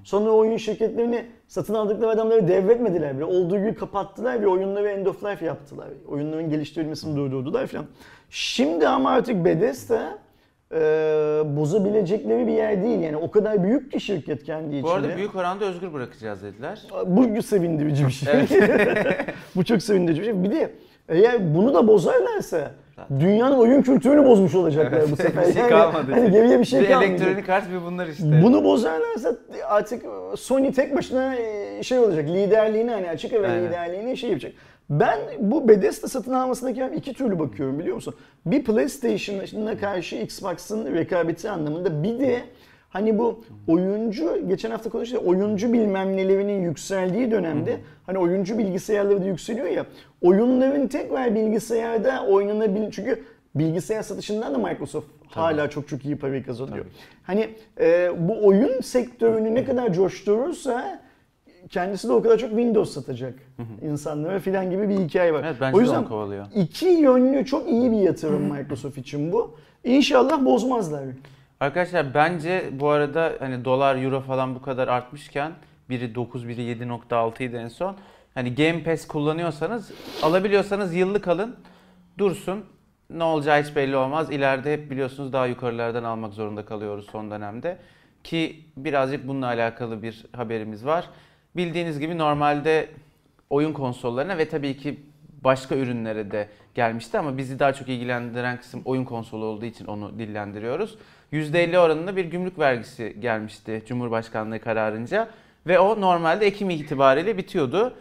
[0.03, 3.25] Sonra oyun şirketlerini satın aldıkları adamları devretmediler bile.
[3.25, 5.87] Olduğu gibi kapattılar ve oyunları end of life yaptılar.
[6.07, 7.85] Oyunların geliştirilmesini durdurdular falan.
[8.29, 10.17] Şimdi ama artık Bethesda
[10.71, 10.77] e,
[11.45, 12.99] bozabilecekleri bir yer değil.
[12.99, 14.83] Yani o kadar büyük ki şirket kendi içinde.
[14.83, 16.81] Bu arada büyük oranda özgür bırakacağız dediler.
[17.05, 18.33] Bu sevindirici bir şey.
[19.55, 20.43] Bu çok sevindirici bir şey.
[20.43, 20.71] Bir de
[21.09, 22.71] eğer bunu da bozarlarsa
[23.19, 25.47] Dünyanın oyun kültürünü bozmuş olacaklar Evet, bu sefer.
[25.47, 26.11] bir şey Yani kalmadı.
[26.11, 27.19] Hani geriye bir şey bir kalmayacak.
[27.21, 28.41] elektronik art bir bunlar işte.
[28.43, 29.35] Bunu bozarlarsa
[29.67, 30.05] artık
[30.37, 32.29] Sony tek başına e, şey olacak.
[32.29, 33.65] Liderliğini hani açık Aynen.
[33.67, 34.53] liderliğini şey yapacak.
[34.89, 38.13] Ben bu Bethesda satın almasındaki iki türlü bakıyorum biliyor musun?
[38.45, 42.41] Bir PlayStation'a karşı Xbox'ın rekabeti anlamında bir de
[42.91, 49.25] hani bu oyuncu geçen hafta konuştuk oyuncu bilmem nelerinin yükseldiği dönemde hani oyuncu bilgisayarları da
[49.25, 49.85] yükseliyor ya
[50.21, 53.23] oyunların tekrar bilgisayarda oynanabil çünkü
[53.55, 56.85] bilgisayar satışından da Microsoft hala çok çok iyi para kazanıyor.
[57.23, 57.49] Hani
[57.79, 61.01] e, bu oyun sektörünü ne kadar coşturursa
[61.69, 63.33] kendisi de o kadar çok Windows satacak
[63.81, 65.43] insanlara filan gibi bir hikaye var.
[65.45, 66.45] Evet, bence o de yüzden kovalıyor.
[66.55, 69.55] iki yönlü çok iyi bir yatırım Microsoft için bu.
[69.83, 71.03] İnşallah bozmazlar.
[71.61, 75.51] Arkadaşlar bence bu arada hani dolar euro falan bu kadar artmışken
[75.89, 77.97] biri 9 biri 7.6 idi en son.
[78.33, 79.91] Hani Game Pass kullanıyorsanız
[80.23, 81.55] alabiliyorsanız yıllık alın
[82.17, 82.65] dursun.
[83.09, 84.31] Ne olacağı hiç belli olmaz.
[84.31, 87.77] İleride hep biliyorsunuz daha yukarılardan almak zorunda kalıyoruz son dönemde.
[88.23, 91.09] Ki birazcık bununla alakalı bir haberimiz var.
[91.55, 92.89] Bildiğiniz gibi normalde
[93.49, 94.99] oyun konsollarına ve tabii ki
[95.43, 100.19] başka ürünlere de gelmişti ama bizi daha çok ilgilendiren kısım oyun konsolu olduğu için onu
[100.19, 100.97] dillendiriyoruz.
[101.33, 105.27] %50 oranında bir gümrük vergisi gelmişti Cumhurbaşkanlığı kararınca
[105.67, 107.93] ve o normalde Ekim itibariyle bitiyordu.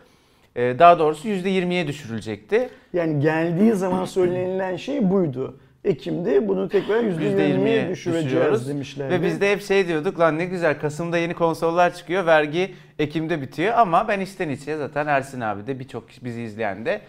[0.56, 2.68] Ee, Daha doğrusu %20'ye düşürülecekti.
[2.92, 5.56] Yani geldiği zaman söylenilen şey buydu.
[5.84, 9.14] Ekim'de bunu tekrar %20'ye %20'ye düşüreceğiz demişlerdi.
[9.14, 13.42] Ve biz de hep şey diyorduk lan ne güzel Kasım'da yeni konsollar çıkıyor vergi Ekim'de
[13.42, 17.00] bitiyor ama ben içten içe zaten Ersin abi de birçok bizi izleyen de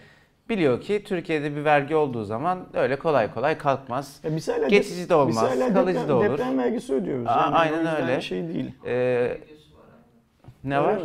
[0.48, 4.20] biliyor ki Türkiye'de bir vergi olduğu zaman öyle kolay kolay kalkmaz.
[4.24, 6.24] Ya biz hala Geçici de olmaz, hala kalıcı deprem, da olur.
[6.30, 7.26] Deprem vergisi ödüyoruz.
[7.26, 8.20] Aa, Yani aynen öyle.
[8.20, 8.70] şey değil.
[8.86, 9.38] Ee,
[10.64, 10.96] ne Öyle var?
[10.96, 11.02] mi?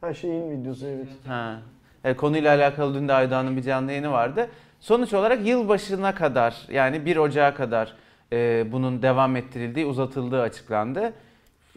[0.00, 1.06] Her şeyin videosu evet.
[1.26, 1.56] Ha.
[2.04, 4.48] E, konuyla alakalı dün de Aydoğan'ın bir canlı yayını vardı.
[4.80, 7.92] Sonuç olarak yılbaşına kadar yani 1 Ocağı kadar
[8.32, 11.12] e, bunun devam ettirildiği, uzatıldığı açıklandı.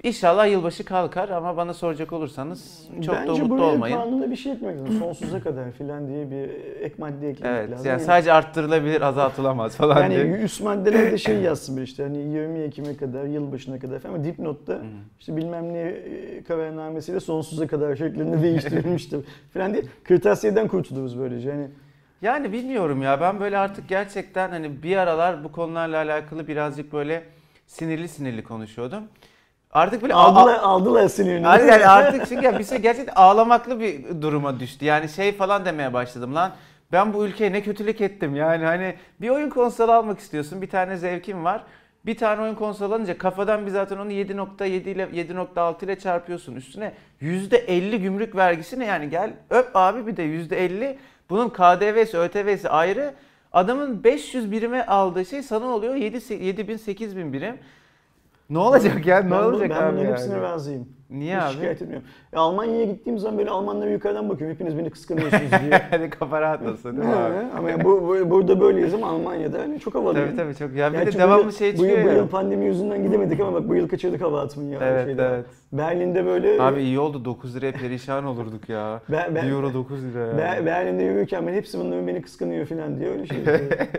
[0.04, 3.96] İnşallah yılbaşı kalkar ama bana soracak olursanız çok da Bence umutlu buraya olmayın.
[3.98, 5.00] kanunda bir şey ekmek lazım.
[5.00, 6.50] Sonsuza kadar filan diye bir
[6.82, 7.86] ek madde eklemek Evet, lazım.
[7.92, 10.26] yani sadece arttırılabilir, azaltılamaz falan yani diye.
[10.26, 14.82] üst maddelerde şey yazsın bir işte hani 20 Ekim'e kadar, yılbaşına kadar falan ama dipnotta
[15.20, 19.20] işte bilmem ne e, kararnamesiyle sonsuza kadar şeklinde değiştirilmiştir
[19.54, 21.50] falan diye kırtasiyeden kurtuluruz böylece.
[21.50, 21.68] Yani
[22.22, 27.24] Yani bilmiyorum ya ben böyle artık gerçekten hani bir aralar bu konularla alakalı birazcık böyle
[27.68, 29.04] sinirli sinirli konuşuyordum.
[29.72, 31.46] Artık böyle a- a- aldılar, aldılar sinirini.
[31.48, 34.86] Hayır yani artık çünkü ya bir şey gerçekten ağlamaklı bir duruma düştü.
[34.86, 36.52] Yani şey falan demeye başladım lan.
[36.92, 40.98] Ben bu ülkeye ne kötülük ettim yani hani bir oyun konsolu almak istiyorsun bir tane
[40.98, 41.64] zevkin var.
[42.06, 46.56] Bir tane oyun konsolu alınca kafadan bir zaten onu 7.7 ile 7.6 ile çarpıyorsun.
[46.56, 50.96] Üstüne %50 gümrük vergisi ne yani gel öp abi bir de %50
[51.30, 53.14] bunun KDV'si ÖTV'si ayrı.
[53.54, 57.58] Adamın 500 birime aldığı şey sana oluyor 7 7000 8000 birim.
[58.50, 59.20] Ne olacak ya?
[59.20, 59.82] Ne ben, bu- olacak ben abi?
[59.92, 60.12] bunların yani?
[60.12, 60.88] hepsine razıyım.
[61.10, 61.54] Niye Hiç abi?
[61.54, 62.08] şikayet etmiyorum.
[62.34, 64.56] Ya Almanya'ya gittiğim zaman böyle Almanlara yukarıdan bakıyorum.
[64.56, 65.82] Hepiniz beni kıskanıyorsunuz diye.
[65.90, 67.34] Hadi kafa rahat olsun değil mi abi?
[67.58, 70.28] ama yani bu, bu- burada böyleyiz ama Almanya'da hani çok havalıyım.
[70.28, 70.76] tabii tabii çok.
[70.78, 72.18] Ya bir Gerçi de bu devamlı yıl- şey bu yıl, çıkıyor bu ya.
[72.18, 74.80] yıl pandemi yüzünden gidemedik ama bak bu yıl kaçırdık hava atımını ya.
[74.84, 75.24] Evet şeyde.
[75.24, 75.46] evet.
[75.72, 79.02] Berlin'de böyle Abi iyi oldu 9 liraya perişan olurduk ya.
[79.10, 80.34] Ben- ben- euro 9 lira ya.
[80.34, 83.38] Ber- Berlin'de yürürken ben hepsi bunların beni kıskanıyor falan diye öyle şey.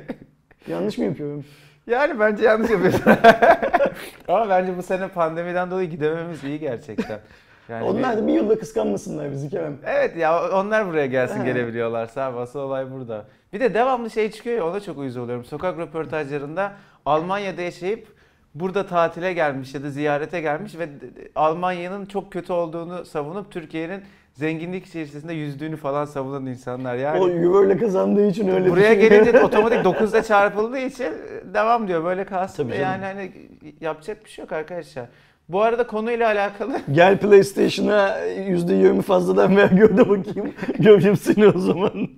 [0.69, 1.45] Yanlış mı yapıyorum?
[1.89, 3.03] Yani bence yanlış yapıyorsun.
[4.29, 7.21] Ama bence bu sene pandemiden dolayı gidememiz iyi gerçekten.
[7.69, 9.79] Yani Onlar da bir yılda kıskanmasınlar bizi Kerem.
[9.87, 13.25] Evet ya onlar buraya gelsin gelebiliyorlarsa abi asıl olay burada.
[13.53, 15.45] Bir de devamlı şey çıkıyor ya ona çok uyuz oluyorum.
[15.45, 16.73] Sokak röportajlarında
[17.07, 18.09] Almanya'da yaşayıp
[18.55, 20.89] burada tatile gelmiş ya da ziyarete gelmiş ve
[21.35, 24.03] Almanya'nın çok kötü olduğunu savunup Türkiye'nin
[24.39, 27.21] zenginlik içerisinde yüzdüğünü falan savunan insanlar yani.
[27.21, 31.13] O euro ile kazandığı için öyle Buraya gelince otomatik 9'da çarpıldığı için
[31.55, 32.05] devam diyor.
[32.05, 32.83] Böyle kalsın Tabii canım.
[32.83, 33.33] yani hani
[33.81, 35.07] yapacak bir şey yok arkadaşlar.
[35.49, 40.55] Bu arada konuyla alakalı Gel PlayStation'a %20 fazladan ver gör de bakayım.
[40.79, 42.09] Göreyim seni o zaman.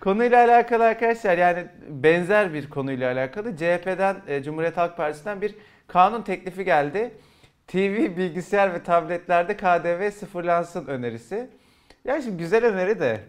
[0.00, 5.54] Konuyla alakalı arkadaşlar yani benzer bir konuyla alakalı CHP'den e, Cumhuriyet Halk Partisi'nden bir
[5.88, 7.10] kanun teklifi geldi.
[7.66, 11.48] TV, bilgisayar ve tabletlerde KDV sıfırlansın önerisi.
[12.04, 13.20] Yani şimdi güzel öneri de.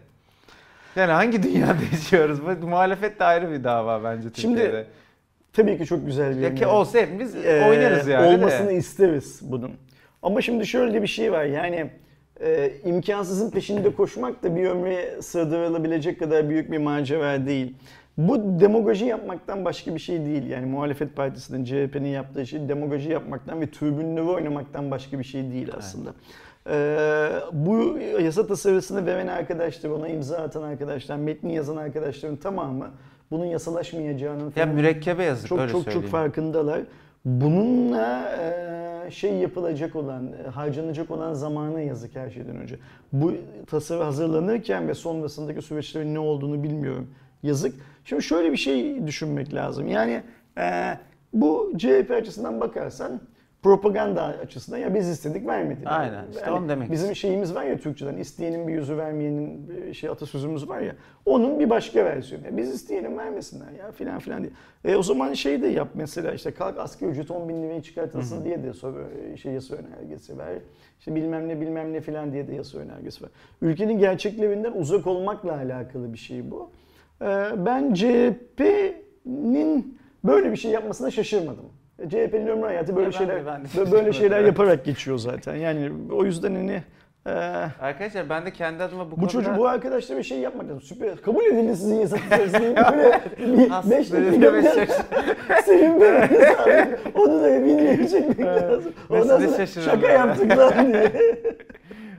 [0.96, 2.40] Yani hangi dünyada yaşıyoruz?
[2.62, 4.86] Bu muhalefet de ayrı bir dava bence Şimdi Türkiye'de.
[5.52, 8.26] Tabii ki çok güzel bir ya ki olsa hepimiz Ee, oynarız yani.
[8.26, 8.74] Olmasını de.
[8.74, 9.70] isteriz bunun.
[10.22, 11.90] Ama şimdi şöyle bir şey var yani
[12.40, 17.74] e, imkansızın peşinde koşmak da bir ömre sığdırılabilecek kadar büyük bir macera değil.
[18.18, 20.46] Bu demagoji yapmaktan başka bir şey değil.
[20.46, 25.68] Yani muhalefet partisinin, CHP'nin yaptığı şey demagoji yapmaktan ve tribünleri oynamaktan başka bir şey değil
[25.78, 26.10] aslında.
[26.70, 32.90] Ee, bu yasa tasarısını veren arkadaşlar, ona imza atan arkadaşlar, metni yazan arkadaşların tamamı
[33.30, 36.10] bunun yasalaşmayacağının Ya falan mürekkebe yazık çok öyle çok çok söyleyeyim.
[36.12, 36.80] farkındalar.
[37.24, 38.32] Bununla
[39.06, 42.76] e, şey yapılacak olan, e, harcanacak olan zamana yazık her şeyden önce.
[43.12, 43.32] Bu
[43.66, 47.10] tasarı hazırlanırken ve sonrasındaki süreçlerin ne olduğunu bilmiyorum.
[47.42, 47.74] Yazık.
[48.08, 49.88] Şimdi şöyle bir şey düşünmek lazım.
[49.88, 50.22] Yani
[50.58, 50.98] e,
[51.32, 53.20] bu CHP açısından bakarsan
[53.62, 56.00] propaganda açısından ya biz istedik vermediler.
[56.00, 60.10] Aynen, işte onu demek Bizim şeyimiz var ya Türkçeden isteyenin bir yüzü vermeyenin bir şey
[60.10, 60.94] atasözümüz var ya.
[61.26, 62.46] Onun bir başka versiyonu.
[62.46, 64.52] Ya Biz isteyenin vermesinler ya filan filan diye.
[64.84, 68.44] E o zaman şey de yap mesela işte kalk asgari ücret 10 bin liraya çıkartılsın
[68.44, 69.08] diye de soru,
[69.42, 70.58] şey yasa önergesi ver.
[70.98, 73.30] İşte bilmem ne bilmem ne filan diye de yasa önergesi var.
[73.62, 76.70] Ülkenin gerçeklerinden uzak olmakla alakalı bir şey bu.
[77.22, 77.26] E,
[77.56, 81.64] ben CHP'nin böyle bir şey yapmasına şaşırmadım.
[82.08, 85.54] CHP'nin ömrü hayatı böyle Ya ben de- şeyler ben de böyle şeyler yaparak geçiyor zaten.
[85.54, 86.82] Yani o yüzden hani
[87.26, 87.30] e,
[87.80, 89.30] Arkadaşlar ben de kendi adıma bu, bu konuda...
[89.32, 90.80] çocuk bu arkadaşlar bir şey yapmak lazım.
[90.80, 91.16] Süper.
[91.16, 92.76] Kabul edildi sizin tasarısını.
[92.96, 93.20] Böyle
[93.58, 97.00] bir Aslında 5 böyle beş dakika senin böyle sağlık.
[97.14, 98.92] Onu da bilmeye çekmek lazım.
[99.10, 100.12] Ondan da sonra şaka böyle.
[100.12, 101.12] yaptık lan diye.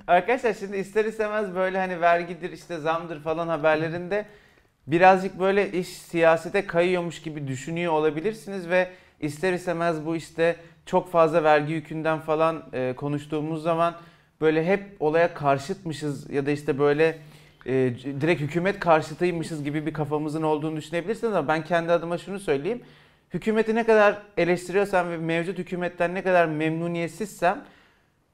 [0.07, 4.25] Arkadaşlar şimdi ister istemez böyle hani vergidir işte zamdır falan haberlerinde
[4.87, 8.89] birazcık böyle iş siyasete kayıyormuş gibi düşünüyor olabilirsiniz ve
[9.19, 13.95] ister istemez bu işte çok fazla vergi yükünden falan e, konuştuğumuz zaman
[14.41, 17.17] böyle hep olaya karşıtmışız ya da işte böyle
[17.65, 17.71] e,
[18.21, 22.81] direkt hükümet karşıtıymışız gibi bir kafamızın olduğunu düşünebilirsiniz ama ben kendi adıma şunu söyleyeyim.
[23.33, 27.63] Hükümeti ne kadar eleştiriyorsam ve mevcut hükümetten ne kadar memnuniyetsizsem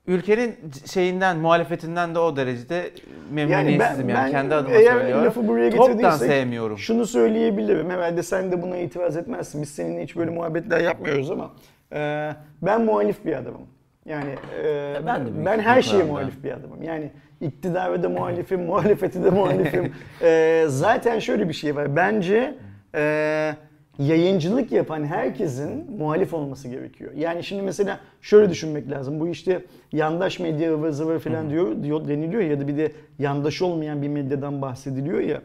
[0.08, 0.56] ülkenin
[0.94, 2.92] şeyinden, muhalefetinden de o derecede
[3.32, 5.26] memnuniyetsizim yani, kendi adıma eğer söylüyorum.
[5.26, 6.78] lafı buraya Toptan sevmiyorum.
[6.78, 7.90] şunu söyleyebilirim.
[7.90, 9.62] Herhalde sen de buna itiraz etmezsin.
[9.62, 11.52] Biz seninle hiç böyle muhabbetler yapmıyoruz ama
[11.94, 13.68] e, ben muhalif bir adamım.
[14.06, 16.84] Yani e, ben de ben her şeye muhalif bir adamım.
[16.84, 19.94] Yani iktidarı da muhalifim, muhalefeti de muhalifim.
[20.22, 21.96] E, zaten şöyle bir şey var.
[21.96, 22.56] Bence
[22.96, 23.56] e,
[24.00, 27.12] yayıncılık yapan herkesin muhalif olması gerekiyor.
[27.18, 29.20] Yani şimdi mesela şöyle düşünmek lazım.
[29.20, 33.62] Bu işte yandaş medya ıvır zıvır falan diyor, diyor deniliyor ya da bir de yandaş
[33.62, 35.42] olmayan bir medyadan bahsediliyor ya.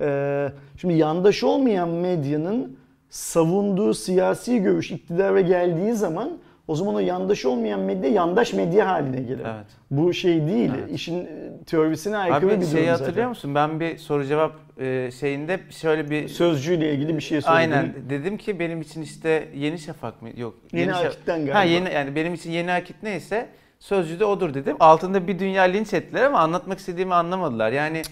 [0.00, 2.76] E, şimdi yandaş olmayan medyanın
[3.10, 6.38] savunduğu siyasi görüş iktidara geldiği zaman
[6.68, 9.44] o zaman o yandaş olmayan medya yandaş medya haline gelir.
[9.44, 9.66] Evet.
[9.90, 10.70] Bu şey değil.
[10.78, 10.90] Evet.
[10.90, 11.28] İşin e,
[11.66, 12.98] teorisine aykırı bir Abi durum şeyi zaten.
[13.04, 13.54] hatırlıyor musun?
[13.54, 17.72] Ben bir soru cevap e, şeyinde şöyle bir Sözcüyle ilgili bir şey söyledim.
[17.74, 20.28] Aynen dedim ki benim için işte Yeni Şafak mı?
[20.36, 20.54] Yok.
[20.72, 21.54] Yeni Şafak- Akit'ten galiba.
[21.58, 23.46] Ha yeni yani benim için Yeni Akit neyse
[23.78, 24.76] Sözcü de odur dedim.
[24.80, 27.72] Altında bir dünya linç ettiler ama anlatmak istediğimi anlamadılar.
[27.72, 28.02] Yani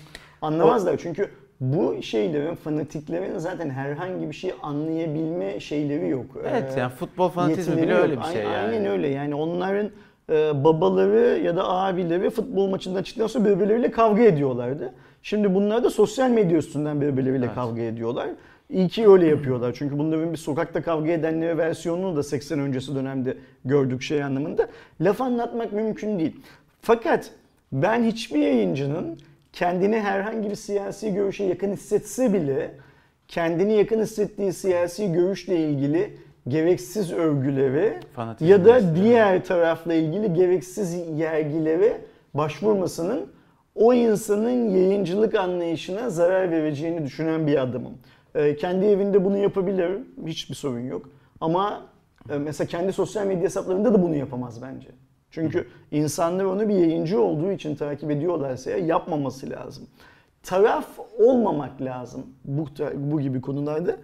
[0.43, 1.31] Anlamazlar çünkü
[1.62, 6.27] bu şeylerin, fanatiklerin zaten herhangi bir şey anlayabilme şeyleri yok.
[6.51, 8.01] evet Ee, yani futbol fanatizmi bile yok.
[8.03, 8.57] öyle bir şey yani.
[8.57, 9.90] Aynen öyle yani onların
[10.31, 14.92] e, babaları ya da abileri futbol maçından çıktıktan sonra birbirleriyle kavga ediyorlardı.
[15.22, 17.55] Şimdi bunlar da sosyal medya üstünden birbirleriyle Evet.
[17.55, 18.29] kavga ediyorlar.
[18.70, 19.72] İyi ki öyle yapıyorlar.
[19.79, 24.68] Çünkü bunların bir sokakta kavga edenleri versiyonunu da 80 öncesi dönemde gördük şey anlamında.
[25.01, 26.40] Laf anlatmak mümkün değil.
[26.81, 27.31] Fakat
[27.72, 29.18] ben hiçbir yayıncının
[29.53, 32.71] kendini herhangi bir siyasi görüşe yakın hissetse bile
[33.29, 36.17] kendini yakın hissettiği siyasi görüşle ilgili
[36.49, 42.01] gereksiz övgüleri Fanatizm ya da diğer tarafla ilgili gereksiz yergilere
[42.35, 43.27] başvurmasının
[43.75, 47.99] o insanın yayıncılık anlayışına zarar vereceğini düşünen bir adamım.
[48.35, 50.07] Ee, kendi evinde bunu yapabilirim.
[50.27, 51.09] Hiçbir sorun yok.
[51.41, 51.83] Ama
[52.31, 54.88] e, mesela kendi sosyal medya hesaplarında da bunu yapamaz bence.
[55.33, 59.87] Çünkü insanlar onu bir yayıncı olduğu için takip ediyorlarsa ya yapmaması lazım.
[60.42, 60.87] Taraf
[61.18, 63.97] olmamak lazım bu, bu gibi konularda.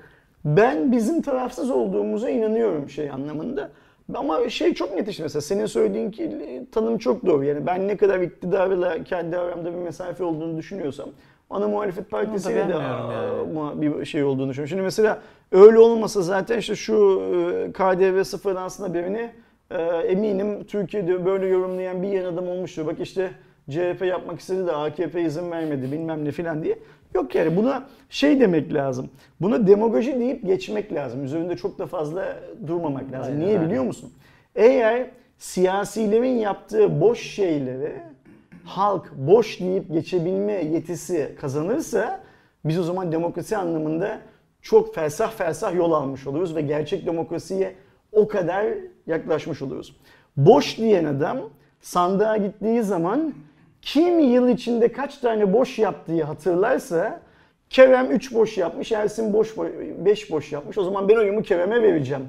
[0.45, 3.71] Ben bizim tarafsız olduğumuza inanıyorum şey anlamında.
[4.14, 7.45] Ama şey çok net işte mesela senin söylediğin ki tanım çok doğru.
[7.45, 11.09] Yani ben ne kadar iktidarla kendi aramda bir mesafe olduğunu düşünüyorsam
[11.51, 13.59] ana muhalefet partisiyle de beğenmiyorum yani.
[13.59, 14.69] ama bir şey olduğunu düşünüyorum.
[14.69, 19.31] Şimdi mesela öyle olmasa zaten işte şu e, KDV sıfırlansın birini
[19.70, 22.87] e, eminim Türkiye'de böyle yorumlayan bir yan adam olmuştur.
[22.87, 23.31] Bak işte
[23.70, 26.78] CHP yapmak istedi de AKP izin vermedi bilmem ne filan diye.
[27.14, 29.11] Yok yani buna şey demek lazım.
[29.40, 31.24] Buna demagoji deyip geçmek lazım.
[31.24, 33.33] Üzerinde çok da fazla durmamak lazım.
[33.33, 33.66] Aynen Niye öyle.
[33.66, 34.12] biliyor musun?
[34.57, 37.92] Eğer siyasilerin yaptığı boş şeyleri
[38.64, 42.20] halk boş deyip geçebilme yetisi kazanırsa
[42.64, 44.18] biz o zaman demokrasi anlamında
[44.62, 47.74] çok felsah felsah yol almış oluruz ve gerçek demokrasiye
[48.12, 48.66] o kadar
[49.09, 49.97] yaklaşmış oluruz.
[50.37, 51.38] Boş diyen adam
[51.81, 53.35] sandığa gittiği zaman
[53.83, 57.21] kim yıl içinde kaç tane boş yaptığı hatırlarsa
[57.71, 59.57] Kerem 3 boş yapmış, Ersin boş
[60.05, 60.79] 5 boş yapmış.
[60.79, 62.23] O zaman ben oyumu Kerem'e vereceğim.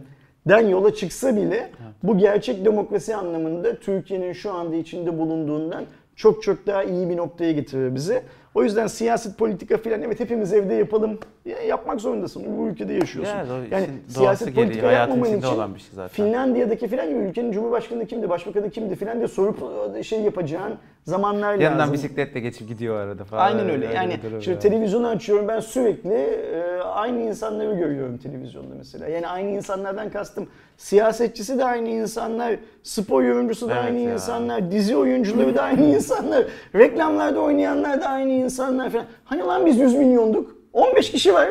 [0.48, 1.70] Den yola çıksa bile
[2.04, 7.52] bu gerçek demokrasi anlamında Türkiye'nin şu anda içinde bulunduğundan çok çok daha iyi bir noktaya
[7.52, 8.22] getirir bizi.
[8.56, 11.20] O yüzden siyaset, politika filan evet hepimiz evde yapalım.
[11.46, 12.58] Ya, yapmak zorundasın.
[12.58, 13.34] Bu ülkede yaşıyorsun.
[13.34, 16.26] Yani, o yani siyaset, gereği, politika yapmaman için olan bir şey zaten.
[16.26, 19.58] Finlandiya'daki filan gibi ülkenin cumhurbaşkanı kimdi, başbakanı kimdi filan diye sorup
[20.04, 20.74] şey yapacağın
[21.10, 21.93] zamanlar Yanından lazım.
[21.93, 23.45] bisikletle geçip gidiyor arada falan.
[23.45, 23.86] Aynen öyle.
[23.95, 24.62] Yani şimdi var.
[24.62, 29.08] televizyonu açıyorum ben sürekli e, aynı insanları görüyorum televizyonda mesela.
[29.08, 34.13] Yani aynı insanlardan kastım siyasetçisi de aynı insanlar, spor yorumcusu da Evet aynı ya.
[34.13, 36.43] insanlar, dizi oyuncuları da aynı insanlar,
[36.76, 39.06] reklamlarda oynayanlar da aynı insanlar falan.
[39.26, 40.56] Hani lan biz 100 milyonduk.
[40.74, 41.48] 15 kişi var.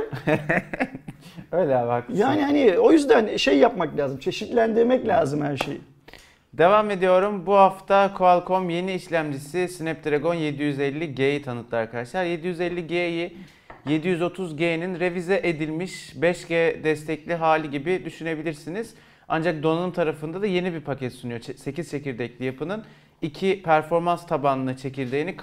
[1.52, 2.20] Öyle abi haklısın.
[2.22, 4.18] Yani hani o yüzden şey yapmak lazım.
[4.18, 5.80] Çeşitlendirmek lazım her şeyi.
[6.52, 7.46] Devam ediyorum.
[7.46, 12.24] Bu hafta Qualcomm yeni işlemcisi Snapdragon 750G'yi tanıttı arkadaşlar.
[12.24, 13.36] 750G'yi
[13.86, 18.94] 730G'nin revize edilmiş 5G destekli hali gibi düşünebilirsiniz.
[19.28, 21.40] Ancak donanım tarafında da yeni bir paket sunuyor.
[21.40, 22.84] 8 çekirdekli yapının
[23.22, 25.36] iki performans tabanlı çekirdeğini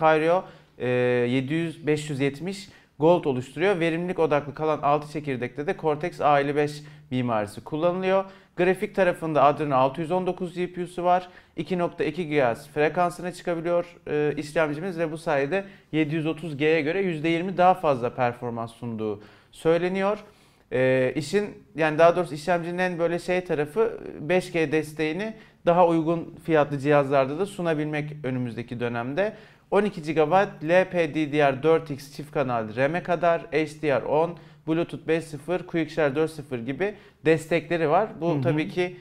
[0.77, 3.79] e, 700 570 Gold oluşturuyor.
[3.79, 6.81] Verimlilik odaklı kalan 6 çekirdekte de Cortex A55
[7.11, 8.25] mimarisi kullanılıyor.
[8.57, 11.29] Grafik tarafında Adreno 619 GPU'su var.
[11.57, 18.71] 2.2 GHz frekansına çıkabiliyor e, işlemcimiz ve bu sayede 730G'ye göre %20 daha fazla performans
[18.71, 20.19] sunduğu söyleniyor.
[20.71, 25.33] E, işin yani daha doğrusu işlemcinin en böyle şey tarafı 5G desteğini
[25.65, 29.33] daha uygun fiyatlı cihazlarda da sunabilmek önümüzdeki dönemde.
[29.71, 34.29] 12 GB LPDDR4X çift kanal RAM'e kadar HDR10,
[34.67, 38.09] Bluetooth 5.0, QuickShare 4.0 gibi destekleri var.
[38.21, 38.41] Bu Hı hı.
[38.41, 38.97] tabii ki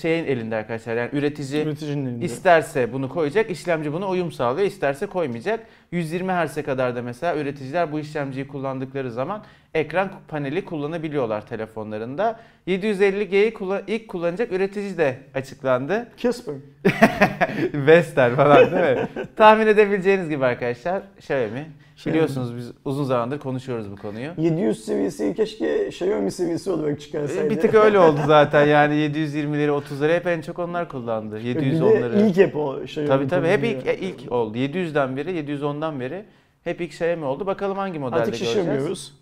[0.00, 0.96] şeyin elinde arkadaşlar.
[0.96, 2.24] Yani üretici Üreticinin elinde.
[2.24, 5.60] isterse bunu koyacak, işlemci buna uyum sağlıyor, isterse koymayacak.
[5.92, 12.40] 120 Hz'e kadar da mesela üreticiler bu işlemciyi kullandıkları zaman ekran paneli kullanabiliyorlar telefonlarında.
[12.66, 16.08] 750G'yi kullan- ilk kullanacak üretici de açıklandı.
[16.16, 16.54] Casper.
[17.74, 19.08] Vestel falan değil mi?
[19.36, 21.66] Tahmin edebileceğiniz gibi arkadaşlar Xiaomi.
[21.98, 22.14] Xiaomi.
[22.14, 24.30] Biliyorsunuz biz uzun zamandır konuşuyoruz bu konuyu.
[24.38, 27.50] 700 seviyesi keşke Xiaomi seviyesi olarak çıkarsaydı.
[27.50, 31.40] Bir tık öyle oldu zaten yani 720'leri 30'ları hep en çok onlar kullandı.
[31.44, 32.28] Bir de 710'ları.
[32.28, 33.08] ilk hep o Xiaomi.
[33.08, 34.58] Tabii tabii hep ilk, ilk oldu.
[34.58, 36.24] 700'den beri 710'dan beri
[36.64, 37.46] hep ilk Xiaomi oldu.
[37.46, 38.56] Bakalım hangi modelde Artık göreceğiz.
[38.56, 39.17] şişirmiyoruz.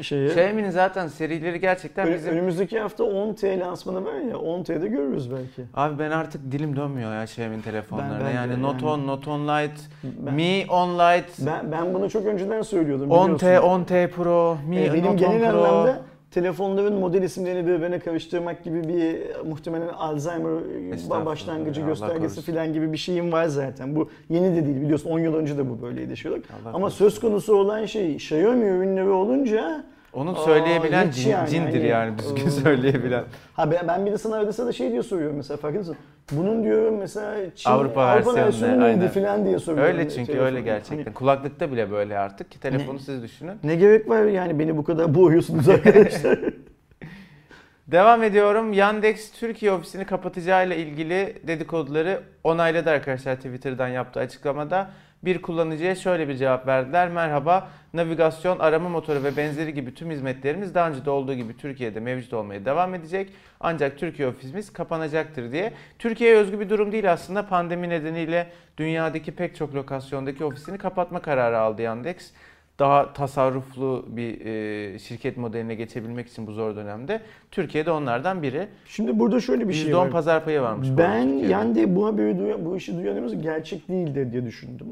[0.00, 0.28] Şeyi.
[0.28, 2.32] Xiaomi'nin zaten serileri gerçekten Ön- bizim...
[2.32, 5.62] Önümüzdeki hafta 10T lansmanı var ya 10T'de görürüz belki.
[5.74, 8.12] Abi ben artık dilim dönmüyor ya Xiaomi'nin telefonlarına.
[8.14, 9.02] Ben- ben de yani Note yani.
[9.02, 13.34] 10, Note 10 Lite, Ben, Mi 10 Lite, ben, ben bunu çok önceden söylüyordum 10T,
[13.34, 13.68] biliyorsun.
[13.68, 15.58] 10T Pro, Mi benim Note 10 genel Pro.
[15.64, 16.00] anlamda
[16.34, 22.98] telefonların model isimlerini birbirine karıştırmak gibi bir muhtemelen Alzheimer başlangıcı ya, göstergesi falan gibi bir
[22.98, 23.96] şeyim var zaten.
[23.96, 26.44] Bu yeni de değil biliyorsun 10 yıl önce de bu böyleydi şey olarak.
[26.64, 26.98] Ama korusun.
[26.98, 31.86] söz konusu olan şey Xiaomi ürünleri olunca Onu Aa, söyleyebilen hiç cin- yani, cindir hani,
[31.86, 33.24] yani düzgün ıı, söyleyebilen.
[33.52, 35.96] Ha ben, ben bir de sana arada da şey diye soruyorum mesela farkında mısın?
[36.30, 38.98] Bunun diyorum mesela Çin, Avrupa versiyonu ne?
[38.98, 39.92] neydi falan diye soruyorum.
[39.92, 40.46] Öyle çünkü telefonu.
[40.46, 41.04] öyle gerçekten.
[41.04, 43.58] Hani Kulaklıkta bile böyle artık ki telefonu siz düşünün.
[43.64, 46.38] ne gerek var yani beni bu kadar boğuyorsunuz arkadaşlar.
[47.86, 48.72] Devam ediyorum.
[48.72, 54.90] Yandex Türkiye ofisini kapatacağıyla ilgili dedikoduları onayladı arkadaşlar Twitter'dan yaptığı açıklamada.
[55.24, 57.08] Bir kullanıcıya şöyle bir cevap verdiler.
[57.08, 62.00] Merhaba, navigasyon, arama motoru ve benzeri gibi tüm hizmetlerimiz daha önce de olduğu gibi Türkiye'de
[62.00, 63.32] mevcut olmaya devam edecek.
[63.60, 65.72] Ancak Türkiye ofisimiz kapanacaktır diye.
[65.98, 67.48] Türkiye'ye özgü bir durum değil aslında.
[67.48, 72.32] Pandemi nedeniyle dünyadaki pek çok lokasyondaki ofisini kapatma kararı aldı Yandex
[72.78, 77.20] daha tasarruflu bir e, şirket modeline geçebilmek için bu zor dönemde.
[77.50, 78.68] Türkiye'de onlardan biri.
[78.86, 80.10] Şimdi burada şöyle bir şey %10 var.
[80.10, 80.88] pazar payı varmış.
[80.98, 84.86] Ben yani bu haberi duyan, bu işi duyanımız gerçek değildir diye düşündüm.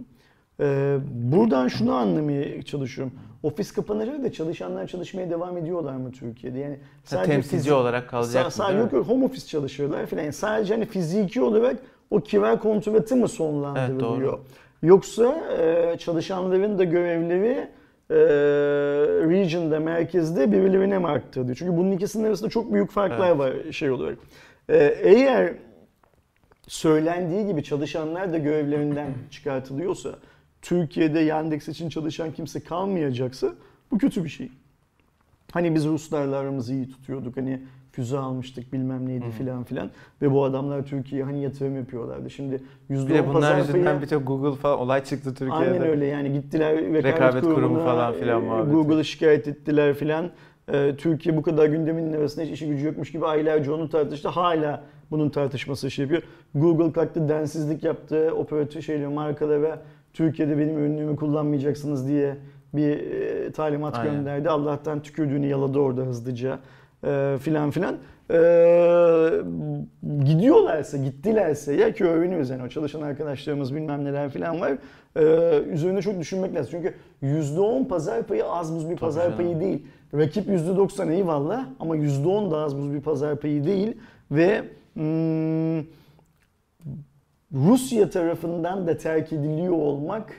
[0.61, 3.15] Ee, buradan şunu anlamaya çalışıyorum.
[3.43, 6.59] Ofis kapanacak da çalışanlar çalışmaya devam ediyorlar mı Türkiye'de?
[6.59, 6.79] Yani
[7.11, 8.51] Ha, temsilci olarak kalacak mı?
[8.51, 8.83] sa- değil mi?
[8.83, 10.23] yok yok home office çalışıyorlar falan.
[10.23, 11.77] Yani sadece hani fiziki olarak
[12.11, 13.93] o kira kontratı mı sonlandırılıyor?
[14.23, 14.41] Evet, doğru.
[14.83, 17.69] Yoksa e, çalışanların da görevleri
[18.11, 18.17] e,
[19.29, 21.57] region'da, merkezde birilerine mi aktarılıyor?
[21.57, 23.39] Çünkü bunun ikisinin arasında çok büyük farklar Evet.
[23.39, 24.19] var şey olarak.
[24.69, 25.55] E, eğer
[26.67, 30.11] söylendiği gibi çalışanlar da görevlerinden çıkartılıyorsa,
[30.63, 33.49] Türkiye'de Yandex için çalışan kimse kalmayacaksa
[33.91, 34.49] bu kötü bir şey.
[35.53, 37.37] Hani biz Ruslarla aramızı iyi tutuyorduk.
[37.37, 37.61] Hani
[38.01, 39.31] füze almıştık bilmem neydi Hı.
[39.31, 39.91] filan filan.
[40.23, 42.31] Ve bu adamlar Türkiye'ye hani yatırım yapıyorlardı.
[42.31, 45.55] Şimdi %10 Bir de bunlar yüzünden payı- birçok Google falan olay çıktı Türkiye'de.
[45.73, 48.71] Aynen öyle yani gittiler rekabet, Rekabet kurumu kurumuna, falan filan e, muhabbeti.
[48.77, 50.31] Google'ı şikayet ettiler filan.
[50.73, 54.29] E, Türkiye bu kadar gündeminin arasında hiç işi gücü yokmuş gibi aylarca onu tartıştı.
[54.29, 56.23] Hala bunun tartışması şey yapıyor.
[56.55, 58.31] Google kalktı densizlik yaptı.
[58.37, 62.37] Operatör şeyle markalara Türkiye'de benim ürünümü kullanmayacaksınız diye
[62.75, 64.15] bir e, talimat Aynen.
[64.15, 64.49] gönderdi.
[64.51, 66.59] Allah'tan tükürdüğünü yaladı orada hızlıca
[67.05, 67.97] e, filan filan.
[68.31, 68.37] E,
[70.25, 74.73] gidiyorlarsa, gittilerse ya ki öğreniyoruz yani o çalışan arkadaşlarımız bilmem neler filan var.
[75.17, 76.71] Ee, üzerine çok düşünmek lazım.
[76.71, 79.37] Çünkü %10 pazar payı az buz bir pazar canım.
[79.37, 79.87] payı değil.
[80.15, 83.97] Rakip %90 eyvallah ama %10 da az buz bir pazar payı değil.
[84.31, 84.63] Ve
[84.95, 85.81] hmm,
[87.53, 90.33] Rusya tarafından da terk ediliyor olmak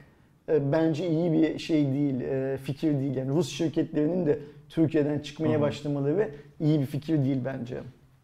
[0.50, 3.16] e, bence iyi bir şey değil, e, fikir değil.
[3.16, 4.40] Yani Rus şirketlerinin de
[4.76, 5.62] Türkiye'den çıkmaya Hı hı.
[5.62, 7.78] başlamaları iyi bir fikir değil bence.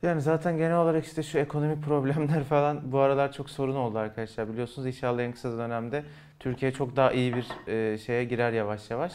[0.04, 4.50] Yani zaten genel olarak işte şu ekonomik problemler falan bu aralar çok sorun oldu arkadaşlar.
[4.54, 6.04] Biliyorsunuz inşallah en kısa dönemde
[6.40, 9.14] Türkiye çok daha iyi bir e, şeye girer yavaş yavaş.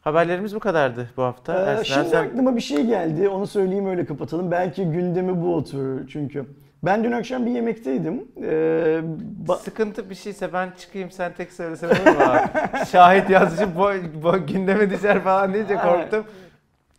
[0.00, 1.54] Haberlerimiz bu kadardı bu hafta.
[1.54, 3.28] Ee, Ersin, şimdi sen- aklıma bir şey geldi.
[3.28, 4.50] Onu söyleyeyim öyle kapatalım.
[4.50, 6.44] Belki gündemi bu oturur çünkü.
[6.82, 8.24] Ben dün akşam bir yemekteydim.
[8.42, 9.00] Ee,
[9.46, 12.86] ba- Sıkıntı bir şeyse ben çıkayım sen tek söylesene olur mu abi?
[12.92, 13.88] Şahit yazıcı bu,
[14.22, 16.24] bu gündeme düşer falan deyince korktum.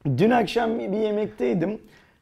[0.06, 1.82] Dün akşam bir yemekteydim.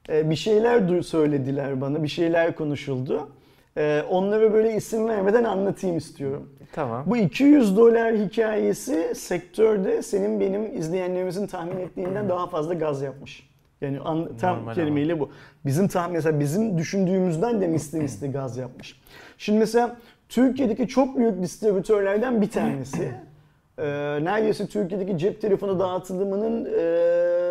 [0.09, 2.03] Ee, bir şeyler söylediler bana.
[2.03, 3.30] Bir şeyler konuşuldu.
[3.78, 6.49] Ee, onları böyle isim vermeden anlatayım istiyorum.
[6.73, 7.03] Tamam.
[7.07, 13.49] Bu 200 dolar hikayesi sektörde senin benim izleyenlerimizin tahmin ettiğinden daha fazla gaz yapmış.
[13.82, 15.30] Yani an- tam Normal kelimeyle bu.
[15.65, 18.99] Bizim tahmin mesela bizim düşündüğümüzden de misli misli gaz yapmış.
[19.38, 19.95] Şimdi mesela
[20.30, 23.11] Türkiye'deki çok büyük distribütörlerden bir tanesi.
[23.78, 23.84] e,
[24.23, 27.47] neredeyse Türkiye'deki cep telefonu dağıtımının e,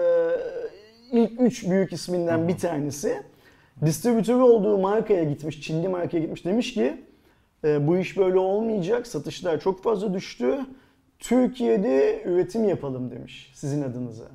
[1.17, 3.23] ilk üç büyük isminden bir tanesi.
[3.85, 6.45] Distribütörü olduğu markaya gitmiş, Çinli markaya gitmiş.
[6.45, 7.05] Demiş ki
[7.65, 10.59] e, bu iş böyle olmayacak, satışlar çok fazla düştü.
[11.19, 14.29] Türkiye'de üretim yapalım demiş sizin adınıza.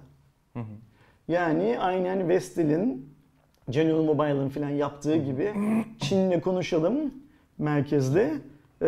[1.28, 3.10] Yani aynen Vestel'in,
[3.70, 5.54] General Mobile'ın falan yaptığı gibi
[6.00, 7.14] Çin'le konuşalım
[7.58, 8.34] merkezde.
[8.82, 8.86] Ee,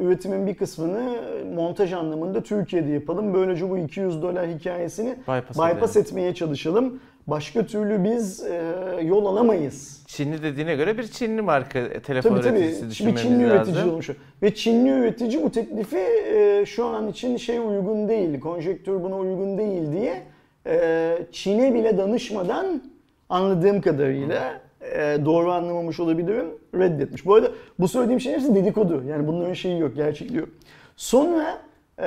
[0.00, 1.14] üretimin bir kısmını
[1.54, 3.34] montaj anlamında Türkiye'de yapalım.
[3.34, 6.06] Böylece bu 200 dolar hikayesini Bypass bypass edelim.
[6.06, 7.00] etmeye çalışalım.
[7.26, 8.62] Başka türlü biz e,
[9.02, 10.02] yol alamayız.
[10.06, 12.58] Çinli dediğine göre bir Çinli marka e, telefon Tabii tabii.
[12.58, 13.74] üreticisi Bir düşünmemiz Çinli lazım.
[13.74, 14.10] üretici olmuş.
[14.42, 15.98] Ve Çinli üretici bu teklifi
[16.34, 20.22] e, şu an için şey uygun değil, konjektür buna uygun değil diye
[20.66, 22.82] e, Çin'e bile danışmadan
[23.28, 24.60] anladığım kadarıyla
[24.96, 27.26] e, doğru anlamamış olabilirim reddetmiş.
[27.26, 27.48] Bu arada
[27.78, 29.04] bu söylediğim şeyin hepsi dedikodu.
[29.08, 30.48] Yani bunların şeyi yok, gerçekliği yok.
[30.96, 31.58] Sonra
[31.98, 32.04] e,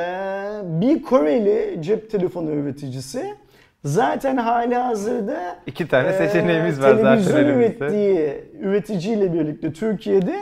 [0.63, 3.35] bir Koreli cep telefonu üreticisi
[3.85, 7.85] zaten hali hazırda İki tane ee, seçeneğimiz var zaten televizyon elimizde.
[7.85, 10.35] ürettiği üreticiyle birlikte Türkiye'de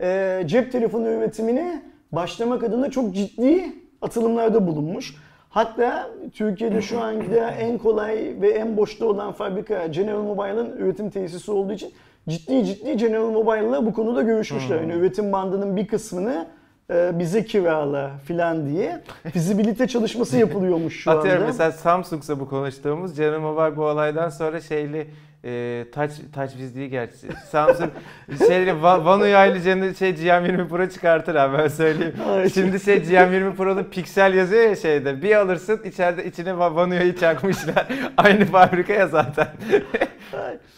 [0.00, 5.14] e, cep telefonu üretimine başlamak adına çok ciddi atılımlarda bulunmuş.
[5.50, 11.50] Hatta Türkiye'de şu anda en kolay ve en boşta olan fabrika General Mobile'ın üretim tesisi
[11.50, 11.92] olduğu için
[12.28, 14.80] ciddi ciddi General Mobile'la bu konuda görüşmüşler.
[14.80, 14.90] Hmm.
[14.90, 16.46] Yani üretim bandının bir kısmını
[16.90, 19.00] e, bize kirala filan diye
[19.32, 21.20] fizibilite çalışması yapılıyormuş şu anda.
[21.20, 25.06] Atıyorum mesela Samsung'sa bu konuştuğumuz General Mobile bu olaydan sonra şeyli
[25.44, 27.26] e, touch, touch biz değil gerçi.
[27.50, 27.90] Samsung
[28.38, 32.14] şeyli Va- One UI'li şey GM20 Pro çıkartır abi ben söyleyeyim.
[32.28, 32.50] Ay.
[32.50, 35.22] Şimdi şey GM20 Pro'da piksel yazıyor ya şeyde.
[35.22, 37.86] Bir alırsın içeride içine One UI'yi çakmışlar.
[38.16, 39.48] Aynı fabrikaya zaten.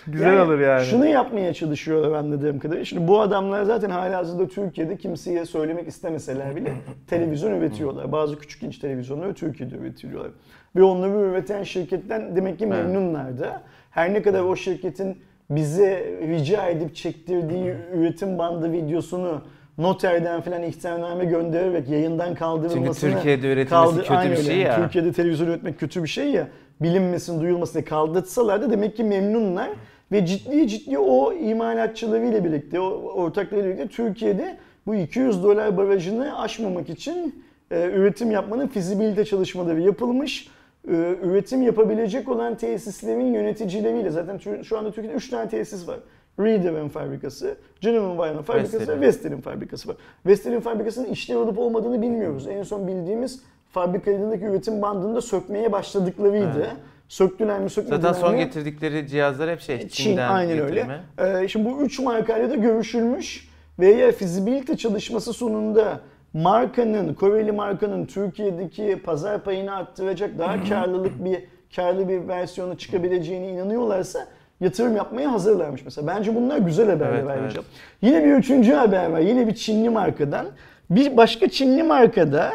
[0.06, 0.84] Güzel olur yani.
[0.84, 2.84] Şunu yapmaya çalışıyorlar anladığım kadarıyla.
[2.84, 6.72] Şimdi bu adamlar zaten halihazırda Türkiye'de kimseye söylemek istemeseler bile
[7.06, 8.12] televizyon üretiyorlar.
[8.12, 10.30] Bazı küçük inç televizyonları Türkiye'de üretiliyorlar.
[10.76, 13.62] Ve onları üreten şirketten demek ki memnunlar da.
[13.90, 15.18] Her ne kadar o şirketin
[15.50, 19.42] bize rica edip çektirdiği üretim bandı videosunu
[19.78, 24.76] noterden falan ihtarname göndererek yayından kaldırılmasını Çünkü Türkiye'de üretilmesi kötü Aynen bir şey ya.
[24.76, 26.48] Türkiye'de televizyon üretmek kötü bir şey ya.
[26.82, 29.70] Bilinmesin, duyulmasın diye kaldırtsalar da demek ki memnunlar.
[30.12, 34.56] Ve ciddi ciddi o imalatçılarıyla birlikte, o ortaklarıyla birlikte Türkiye'de
[34.86, 40.48] bu 200 dolar barajını aşmamak için e, üretim yapmanın fizibilite çalışmaları yapılmış.
[40.88, 45.98] E, üretim yapabilecek olan tesislerin yöneticileriyle zaten şu anda Türkiye'de 3 tane tesis var.
[46.40, 49.00] Reader'ın fabrikası, General Mobile'ın fabrikası, Vestel'in.
[49.00, 49.96] Vestel'in fabrikası var.
[50.26, 52.48] Vestel'in fabrikasının işlev olup olmadığını bilmiyoruz.
[52.48, 53.42] En son bildiğimiz
[53.72, 56.58] fabrikalarındaki üretim bandını da sökmeye başladıklarıydı.
[56.58, 56.70] Evet.
[57.08, 58.38] Söktüler mi sökmediler Zaten son mi?
[58.44, 61.00] getirdikleri cihazlar hep şey Çin Çin'den aynen getirme.
[61.18, 61.42] öyle.
[61.44, 63.48] Ee, şimdi bu üç markayla da görüşülmüş
[63.80, 66.00] ve eğer fizibilite çalışması sonunda
[66.32, 71.44] markanın, Koreli markanın Türkiye'deki pazar payını arttıracak daha karlılık bir
[71.76, 74.26] karlı bir versiyonu çıkabileceğine inanıyorlarsa
[74.60, 76.06] yatırım yapmaya hazırlarmış mesela.
[76.06, 77.60] Bence bunlar güzel haberler Evet, ayrıca.
[77.60, 77.70] evet.
[78.02, 79.18] Yine bir üçüncü haber var.
[79.20, 80.46] Yine bir Çinli markadan.
[80.90, 82.52] Bir başka Çinli markada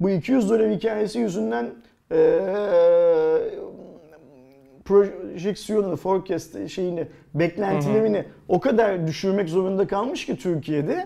[0.00, 1.66] bu 200 dolar hikayesi yüzünden
[2.10, 2.18] eee
[4.84, 11.04] projeksiyonunu, forecast şeyini, beklentilerini o kadar düşürmek zorunda kalmış ki Türkiye'de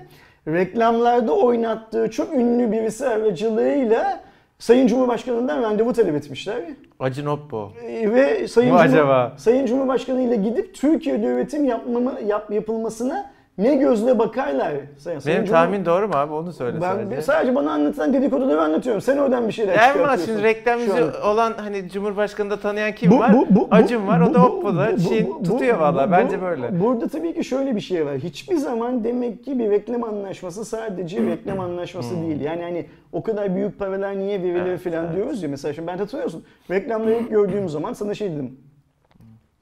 [0.48, 4.20] reklamlarda oynattığı çok ünlü birisi aracılığıyla
[4.58, 6.56] Sayın Cumhurbaşkanı'ndan randevu talep etmişler.
[7.00, 7.72] Acı Noppo.
[7.84, 9.32] Ee, Ve Sayın, Cumhur- acaba?
[9.36, 14.72] Sayın Cumhurbaşkanı ile gidip Türkiye'de üretim yapmamı, yap, yapılmasına ne gözle bakarlar.
[14.98, 16.32] Sayın Benim tahmin doğru mu abi?
[16.32, 17.22] Onu söyle ben sadece.
[17.22, 19.00] sadece bana anlatılan dedikoduları anlatıyorum.
[19.02, 20.26] Sen oradan bir şeyler Erman çıkartıyorsun.
[20.26, 23.32] şimdi reklam yüzü olan hani Cumhurbaşkanı da tanıyan kim Bu- var?
[23.34, 24.92] bu- bu- Acun var, o bu- da bu- Oppo'da.
[24.96, 26.80] bu- Çin tutuyor bu- Bence böyle.
[26.80, 28.14] Burada tabii ki şöyle bir şey var.
[28.18, 32.40] Hiçbir zaman demek ki bir reklam anlaşması sadece reklam anlaşması değil.
[32.40, 34.66] Yani hani o kadar büyük paralar niye verilir Hmm.
[34.68, 35.16] Evet, falan evet.
[35.16, 35.48] diyoruz ya.
[35.48, 36.44] Mesela şimdi ben hatırlıyorsun.
[36.70, 38.56] Reklamları ilk gördüğüm zaman sana şey dedim.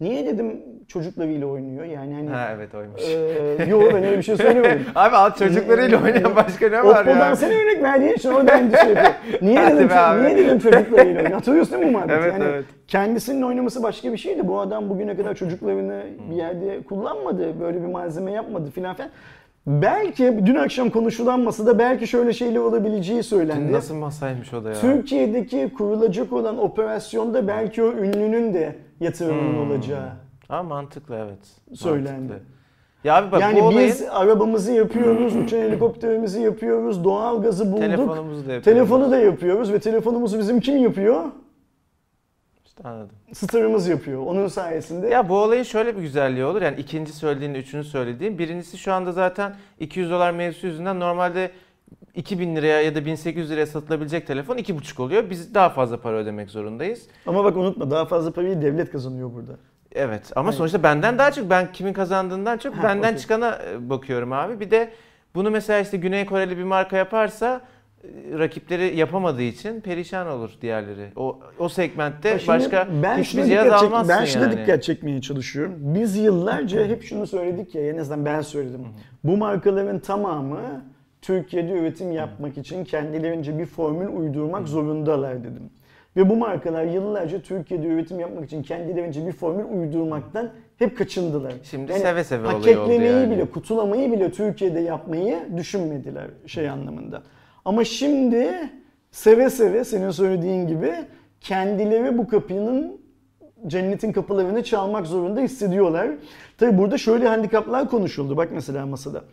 [0.01, 0.57] Niye dedim
[0.89, 1.85] çocuklarıyla oynuyor?
[1.85, 3.01] Yani hani Ha evet oymuş.
[3.03, 4.87] Eee yok ben öyle bir şey söylemedim.
[4.95, 7.37] Abi alt çocuklarıyla oynayan başka ne var Oppo'dan ya?
[7.37, 9.15] sen örnek verdiğin için oradan endişe yapıyor.
[9.43, 10.23] Niye Hadi dedim, abi.
[10.25, 11.31] niye dedim çocuklarıyla oynuyor?
[11.35, 12.19] Hatırlıyorsun değil mi bu muhabbeti?
[12.23, 12.65] Evet, yani evet.
[12.89, 14.49] Kendisinin oynaması başka bir şeydi.
[14.49, 17.61] Bu adam bugüne kadar çocuklarını bir yerde kullanmadı.
[17.61, 19.11] Böyle bir malzeme yapmadı filan filan.
[19.71, 23.73] Belki dün akşam konuşulan masada belki şöyle şeyler olabileceği söylendi.
[23.73, 24.75] Nasıl masaymış o da ya?
[24.75, 29.71] Türkiye'deki kurulacak olan operasyonda belki o ünlünün de yatırımının Hmm.
[29.71, 30.09] olacağı.
[30.49, 31.79] Ha mantıklı evet.
[31.81, 32.11] Söylendi.
[32.21, 32.41] Mantıklı.
[33.05, 37.81] Ya abi bak yani bu olayın biz arabamızı yapıyoruz, uçan helikopterimizi yapıyoruz, doğal gazı bulduk.
[37.81, 38.65] telefonumuzu da yapıyoruz.
[38.65, 41.25] Telefonu da yapıyoruz ve telefonumuzu bizim kim yapıyor?
[42.85, 43.17] Anladım.
[43.33, 44.27] Starımız yapıyor.
[44.27, 45.09] Onun sayesinde.
[45.09, 46.63] Ya bu olayın şöyle bir güzelliği olur.
[46.63, 48.39] Yani ikinci söylediğin, üçüncü söylediğin.
[48.39, 51.51] Birincisi şu anda zaten 200 dolar mevzusu yüzünden normalde
[52.15, 55.31] 2000 liraya ya da 1800 liraya satılabilecek telefon 2,5 oluyor.
[55.31, 57.07] Biz daha fazla para ödemek zorundayız.
[57.27, 59.53] Ama bak unutma daha fazla parayı devlet kazanıyor burada.
[59.93, 60.59] Evet ama Evet.
[60.59, 63.19] sonuçta benden daha çok ben kimin kazandığından çok Ha, benden okey.
[63.19, 64.61] çıkana e, bakıyorum abi.
[64.61, 64.91] Bir de
[65.35, 67.61] bunu mesela işte Güney Koreli bir marka yaparsa
[68.39, 71.09] rakipleri yapamadığı için perişan olur diğerleri.
[71.17, 74.59] O o segmentte şimdi başka ben hiçbir cihaz çek- almazsın Ben şuna yani.
[74.59, 75.75] dikkat çekmeye çalışıyorum.
[75.79, 78.81] Biz yıllarca hep şunu söyledik ya en azından ben söyledim.
[79.25, 80.85] Bu markaların tamamı
[81.23, 85.71] Türkiye'de üretim yapmak için kendilerince bir formül uydurmak zorundalar dedim.
[86.17, 91.53] Ve bu markalar yıllarca Türkiye'de üretim yapmak için kendilerince bir formül uydurmaktan hep kaçındılar.
[91.63, 93.31] Şimdi seve seve olayı oldu yani.
[93.31, 97.23] bile, kutulamayı bile Türkiye'de yapmayı düşünmediler şey anlamında.
[97.65, 98.71] Ama şimdi
[99.11, 100.93] seve seve senin söylediğin gibi
[101.41, 103.01] kendileri bu kapının
[103.67, 106.11] cennetin kapılarını çalmak zorunda hissediyorlar.
[106.59, 108.37] Tabi burada şöyle handikaplar konuşuldu.
[108.37, 109.25] Bak mesela masada.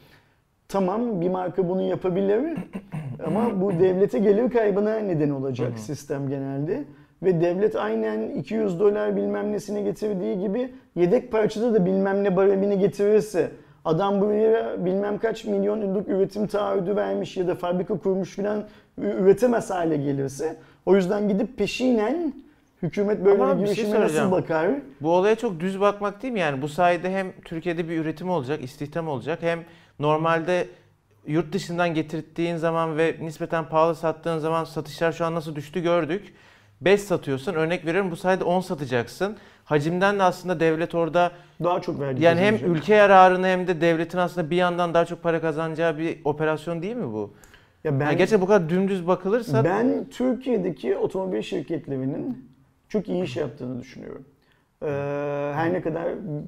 [0.67, 2.57] Tamam bir marka bunu yapabilir
[3.28, 6.84] ama bu devlete gelir kaybına neden olacak sistem genelde.
[7.23, 12.80] Ve devlet aynen 200 dolar bilmem nesini getirdiği gibi yedek parçada da bilmem ne baremini
[12.80, 13.51] getirirse
[13.88, 18.63] adam buraya bilmem kaç milyon yıllık üretim taahhüdü vermiş ya da fabrika kurmuş filan
[18.97, 22.33] üretemez hale gelirse o yüzden gidip peşinen
[22.83, 24.31] hükümet böyle Ama bir şey girişime nasıl soracağım.
[24.31, 24.69] bakar?
[25.01, 26.39] Bu olaya çok düz bakmak değil mi?
[26.39, 29.63] Yani bu sayede hem Türkiye'de bir üretim olacak, istihdam olacak hem
[29.99, 30.67] normalde
[31.27, 36.33] yurt dışından getirttiğin zaman ve nispeten pahalı sattığın zaman satışlar şu an nasıl düştü gördük.
[36.81, 39.38] 5 satıyorsun örnek veriyorum bu sayede 10 satacaksın.
[39.72, 41.32] Hacimden de aslında devlet orada
[41.63, 42.78] Daha çok vergi yani hem kazanacak.
[42.78, 46.95] ülke yararını hem de devletin aslında bir yandan daha çok para kazanacağı bir operasyon değil
[46.95, 47.34] mi bu?
[47.84, 52.49] ya ben, Yani gerçekten bu kadar dümdüz bakılırsa Ben Türkiye'deki otomobil şirketlerinin
[52.89, 54.26] çok iyi iş yaptığını düşünüyorum.
[54.84, 54.88] Ee,
[55.55, 56.05] her ne kadar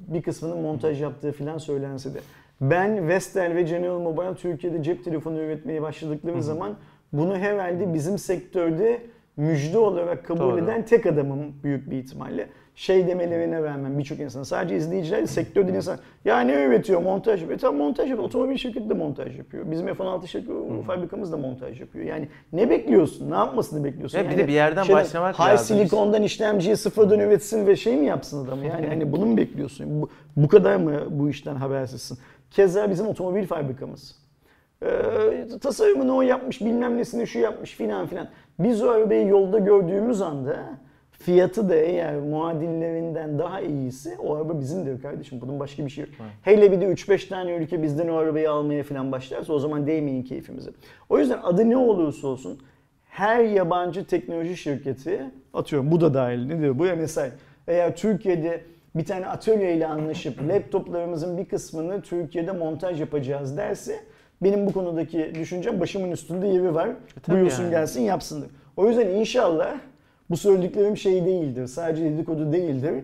[0.08, 2.18] bir kısmının montaj yaptığı filan söylense de.
[2.60, 6.76] Ben Vestel ve General Mobile Türkiye'de cep telefonu üretmeye başladıkları zaman
[7.12, 9.02] bunu herhalde bizim sektörde
[9.36, 10.58] müjde olarak kabul Doğru.
[10.58, 12.48] eden tek adamım büyük bir ihtimalle.
[12.80, 17.58] Şey demelerine rağmen birçok insan sadece izleyiciler sektörde insan ya ne üretiyor montaj yapıyor.
[17.58, 18.28] Tamam montaj yapıyor.
[18.28, 19.70] Otomobil şirketi de montaj yapıyor.
[19.70, 20.52] Bizim F-16 şirketi,
[20.86, 22.04] fabrikamız da montaj yapıyor.
[22.04, 23.30] Yani ne bekliyorsun?
[23.30, 24.18] Ne yapmasını bekliyorsun?
[24.18, 25.76] Ya bir yani de bir yerden şeyden, başlamak high lazım.
[25.76, 28.64] silikondan işlemciyi sıfırdan üretsin ve şey mi yapsın adam?
[28.64, 30.02] Yani hani bunu mu bekliyorsun?
[30.02, 32.18] Bu, bu kadar mı bu işten habersizsin?
[32.50, 34.16] Keza bizim otomobil fabrikamız.
[34.82, 34.88] Ee,
[35.62, 38.28] tasarımını o yapmış, bilmem nesini şu yapmış filan filan.
[38.58, 40.56] Biz o arabayı yolda gördüğümüz anda
[41.20, 45.40] fiyatı da eğer muadillerinden daha iyiyse o araba bizimdir kardeşim.
[45.40, 46.14] Bunun başka bir şey yok.
[46.42, 50.22] Hele bir de 3-5 tane ülke bizden o arabayı almaya filan başlarsa o zaman değmeyin
[50.22, 50.70] keyfimize.
[51.08, 52.58] O yüzden adı ne olursa olsun
[53.04, 55.20] her yabancı teknoloji şirketi
[55.54, 57.30] atıyorum bu da dahil ne diyor bu ya mesela
[57.68, 58.60] eğer Türkiye'de
[58.94, 64.00] bir tane atölyeyle anlaşıp laptoplarımızın bir kısmını Türkiye'de montaj yapacağız derse
[64.42, 66.88] benim bu konudaki düşüncem başımın üstünde yeri var.
[67.22, 67.70] tabii Buyursun yani.
[67.70, 68.50] gelsin yapsındır.
[68.76, 69.74] O yüzden inşallah
[70.30, 71.66] bu söylediklerim şey değildir.
[71.66, 72.94] Sadece dedikodu değildir.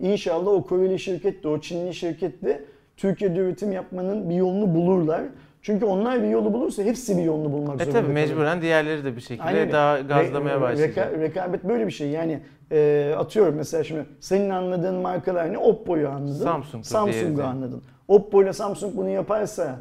[0.00, 2.64] İnşallah o Koreli şirket de o Çinli şirket de
[2.96, 5.22] Türkiye'de üretim yapmanın bir yolunu bulurlar.
[5.62, 8.14] Çünkü onlar bir yolu bulursa hepsi bir yolunu bulmak e zorunda tabii kalır.
[8.14, 9.72] mecburen diğerleri de bir şekilde Aynen.
[9.72, 10.96] daha gazlamaya başlayacak.
[11.12, 12.08] reka- rekabet böyle bir şey.
[12.08, 12.40] Yani
[12.72, 15.58] e, atıyorum mesela şimdi senin anladığın markalar ne?
[15.58, 16.82] Oppo'yu anladın.
[16.82, 17.42] Samsung'u de.
[17.42, 17.82] anladın.
[18.08, 19.80] Oppo ile Samsung bunu yaparsa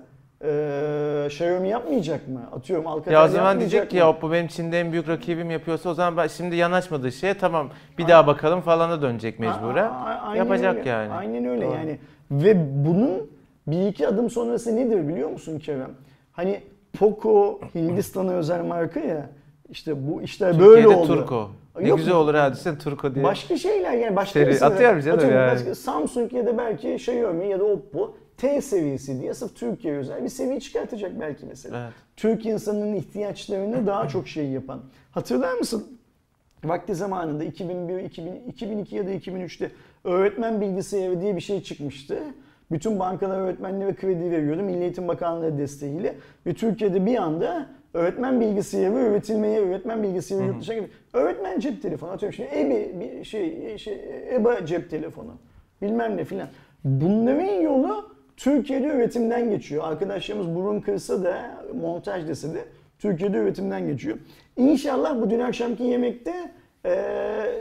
[0.49, 2.41] e, Xiaomi yapmayacak mı?
[2.55, 3.99] Atıyorum Alcatel Ya o zaman yapmayacak diyecek ki mı?
[3.99, 7.69] ya Oppo benim Çin'de en büyük rakibim yapıyorsa o zaman ben şimdi yanaşmadığı şeye tamam
[7.97, 9.85] bir daha bakalım falana dönecek mecburen.
[9.85, 10.89] A- a- aynen Yapacak öyle.
[10.89, 11.13] yani.
[11.13, 11.73] Aynen öyle Doğru.
[11.75, 11.97] yani.
[12.31, 13.35] Ve bunun
[13.67, 15.91] Bir iki adım sonrası nedir biliyor musun Kerem?
[16.31, 16.61] Hani
[16.99, 19.29] Poco Hindistan'a özel marka ya.
[19.69, 21.07] İşte bu işler böyle Türkiye'de oldu.
[21.07, 21.49] Turko.
[21.81, 23.25] Ne Yok, güzel olur ha düşünsene Turko diye.
[23.25, 25.51] Başka şeyler yani başka Seri- mesela- atıyorum canım yani.
[25.51, 30.23] başka- Samsung ya da belki Xiaomi ya da Oppo T seviyesi diye sırf Türkiye özel
[30.23, 31.83] bir seviye çıkartacak belki mesela.
[31.83, 31.93] Evet.
[32.15, 34.81] Türk insanının ihtiyaçlarını daha çok şey yapan.
[35.11, 35.97] Hatırlar mısın?
[36.63, 39.71] Vakti zamanında 2001, 2000, 2002 ya da 2003'te
[40.03, 42.17] öğretmen bilgisayarı diye bir şey çıkmıştı.
[42.71, 46.15] Bütün bankalar öğretmenlere kredi veriyordu Milli Eğitim Bakanlığı desteğiyle.
[46.45, 50.87] Ve Türkiye'de bir anda öğretmen bilgisayarı üretilmeye, öğretmen bilgisayarı yurt dışına gibi.
[51.13, 53.99] Öğretmen cep telefonu atıyorum şimdi EBI, bir şey, şey,
[54.31, 55.31] EBA cep telefonu
[55.81, 56.47] bilmem ne filan.
[56.83, 59.83] Bunların yolu Türkiye'de üretimden geçiyor.
[59.87, 61.37] Arkadaşlarımız burun kırsa da
[61.81, 62.65] montaj dese de
[62.99, 64.17] Türkiye'de üretimden geçiyor.
[64.57, 66.33] İnşallah bu dün akşamki yemekte
[66.85, 66.95] eee,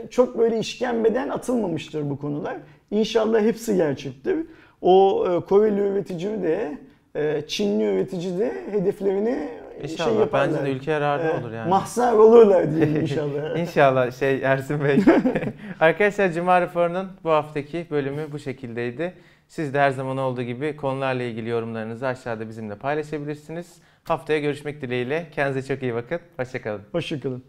[0.09, 2.55] çok böyle işkembeden atılmamıştır bu konular.
[2.91, 4.37] İnşallah hepsi gerçektir.
[4.81, 6.77] O e, Koreli üretici de
[7.15, 9.49] e, Çinli üretici de hedeflerini
[9.83, 10.09] İnşallah.
[10.09, 10.49] şey yaparlar.
[10.53, 11.69] Bence de ülke yararlı E, olur yani.
[11.69, 13.57] Mahzar olurlar diyelim inşallah.
[13.57, 14.99] İnşallah şey Ersin Bey.
[15.79, 19.13] Arkadaşlar Cuma Raporu'nun bu haftaki bölümü bu şekildeydi.
[19.47, 23.75] Siz de her zaman olduğu gibi konularla ilgili yorumlarınızı aşağıda bizimle paylaşabilirsiniz.
[24.03, 25.29] Haftaya görüşmek dileğiyle.
[25.31, 26.19] Kendinize çok iyi bakın.
[26.37, 26.81] Hoşçakalın.
[26.91, 27.43] Hoşçakalın.